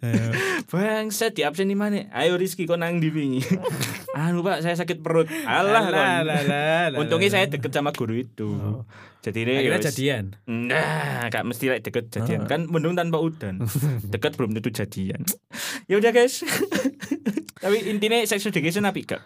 [0.72, 2.07] Bangsat di absen mana?
[2.15, 3.43] Ayo Rizky kok nang di wingi.
[4.18, 5.28] anu Pak, saya sakit perut.
[5.45, 7.03] Alah, kon.
[7.05, 8.47] Untungnya saya deket sama guru itu.
[8.47, 8.84] Oh.
[9.22, 10.24] Jadi ini Akhirnya ya jadian.
[10.47, 12.47] Nah, gak mesti like, deket jadian Oh.
[12.47, 13.59] kan mendung tanpa udan.
[14.07, 15.28] Deket belum tentu jadian.
[15.91, 16.47] Ya udah guys.
[17.59, 19.22] Tapi intinya sex education apa gak?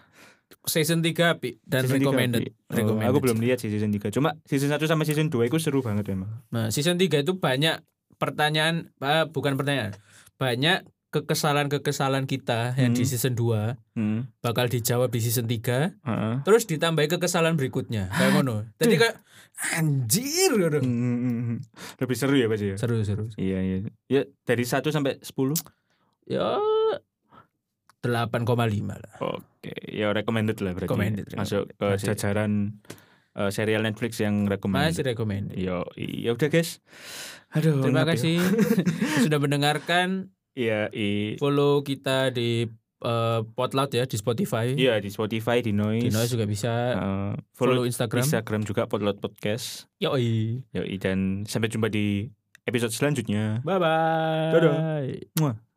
[0.62, 2.42] Season 3 Pi dan Season recommended.
[2.42, 2.50] Pi.
[2.68, 3.08] Oh, recommended.
[3.08, 4.10] aku belum lihat sih season 3.
[4.10, 6.30] Cuma season 1 sama season 2 itu seru banget memang.
[6.48, 7.80] Nah, season 3 itu banyak
[8.16, 9.92] pertanyaan, ah, bukan pertanyaan.
[10.36, 13.10] Banyak kekesalan-kekesalan kita yang di Hmm.
[13.10, 14.32] season 2 Hmm.
[14.40, 16.34] bakal dijawab di season 3 Heeh.
[16.40, 18.08] terus ditambahi kekesalan berikutnya.
[18.08, 18.64] Kayak ngono.
[18.78, 19.16] Jadi kayak
[19.74, 20.78] anjir gitu.
[20.80, 21.60] Hmm.
[21.98, 22.76] Lebih seru ya pasti ya.
[22.76, 23.28] Seru seru.
[23.36, 23.76] Iya iya.
[24.08, 25.52] Ya dari 1 sampai 10.
[26.24, 26.56] Ya
[28.04, 28.42] 8,5
[28.90, 29.14] lah.
[29.22, 30.90] Oke, ya recommended lah berarti.
[30.90, 32.06] Recommended, Masuk ke Masih.
[32.10, 32.50] jajaran
[33.32, 34.90] eh, serial Netflix yang recommended.
[34.90, 35.54] Masih recommended.
[35.54, 36.82] Yo, iya udah guys.
[37.52, 37.78] Aduh.
[37.80, 38.10] Terima ya.
[38.10, 38.36] kasih
[39.24, 40.34] sudah mendengarkan.
[40.52, 42.66] Iya, i- Follow kita di
[43.00, 44.74] eh, Potloud ya di Spotify.
[44.74, 46.06] iya di Spotify, di Noise.
[46.06, 46.72] Di Noise juga bisa.
[46.92, 48.20] Eh, follow follow Instagram.
[48.20, 49.86] Instagram juga Potlot Podcast.
[49.96, 50.60] Yoi.
[50.70, 52.28] Yoi dan sampai jumpa di
[52.62, 53.62] episode selanjutnya.
[53.62, 54.50] Bye bye.
[54.50, 54.74] Dadah.
[55.38, 55.71] Muah.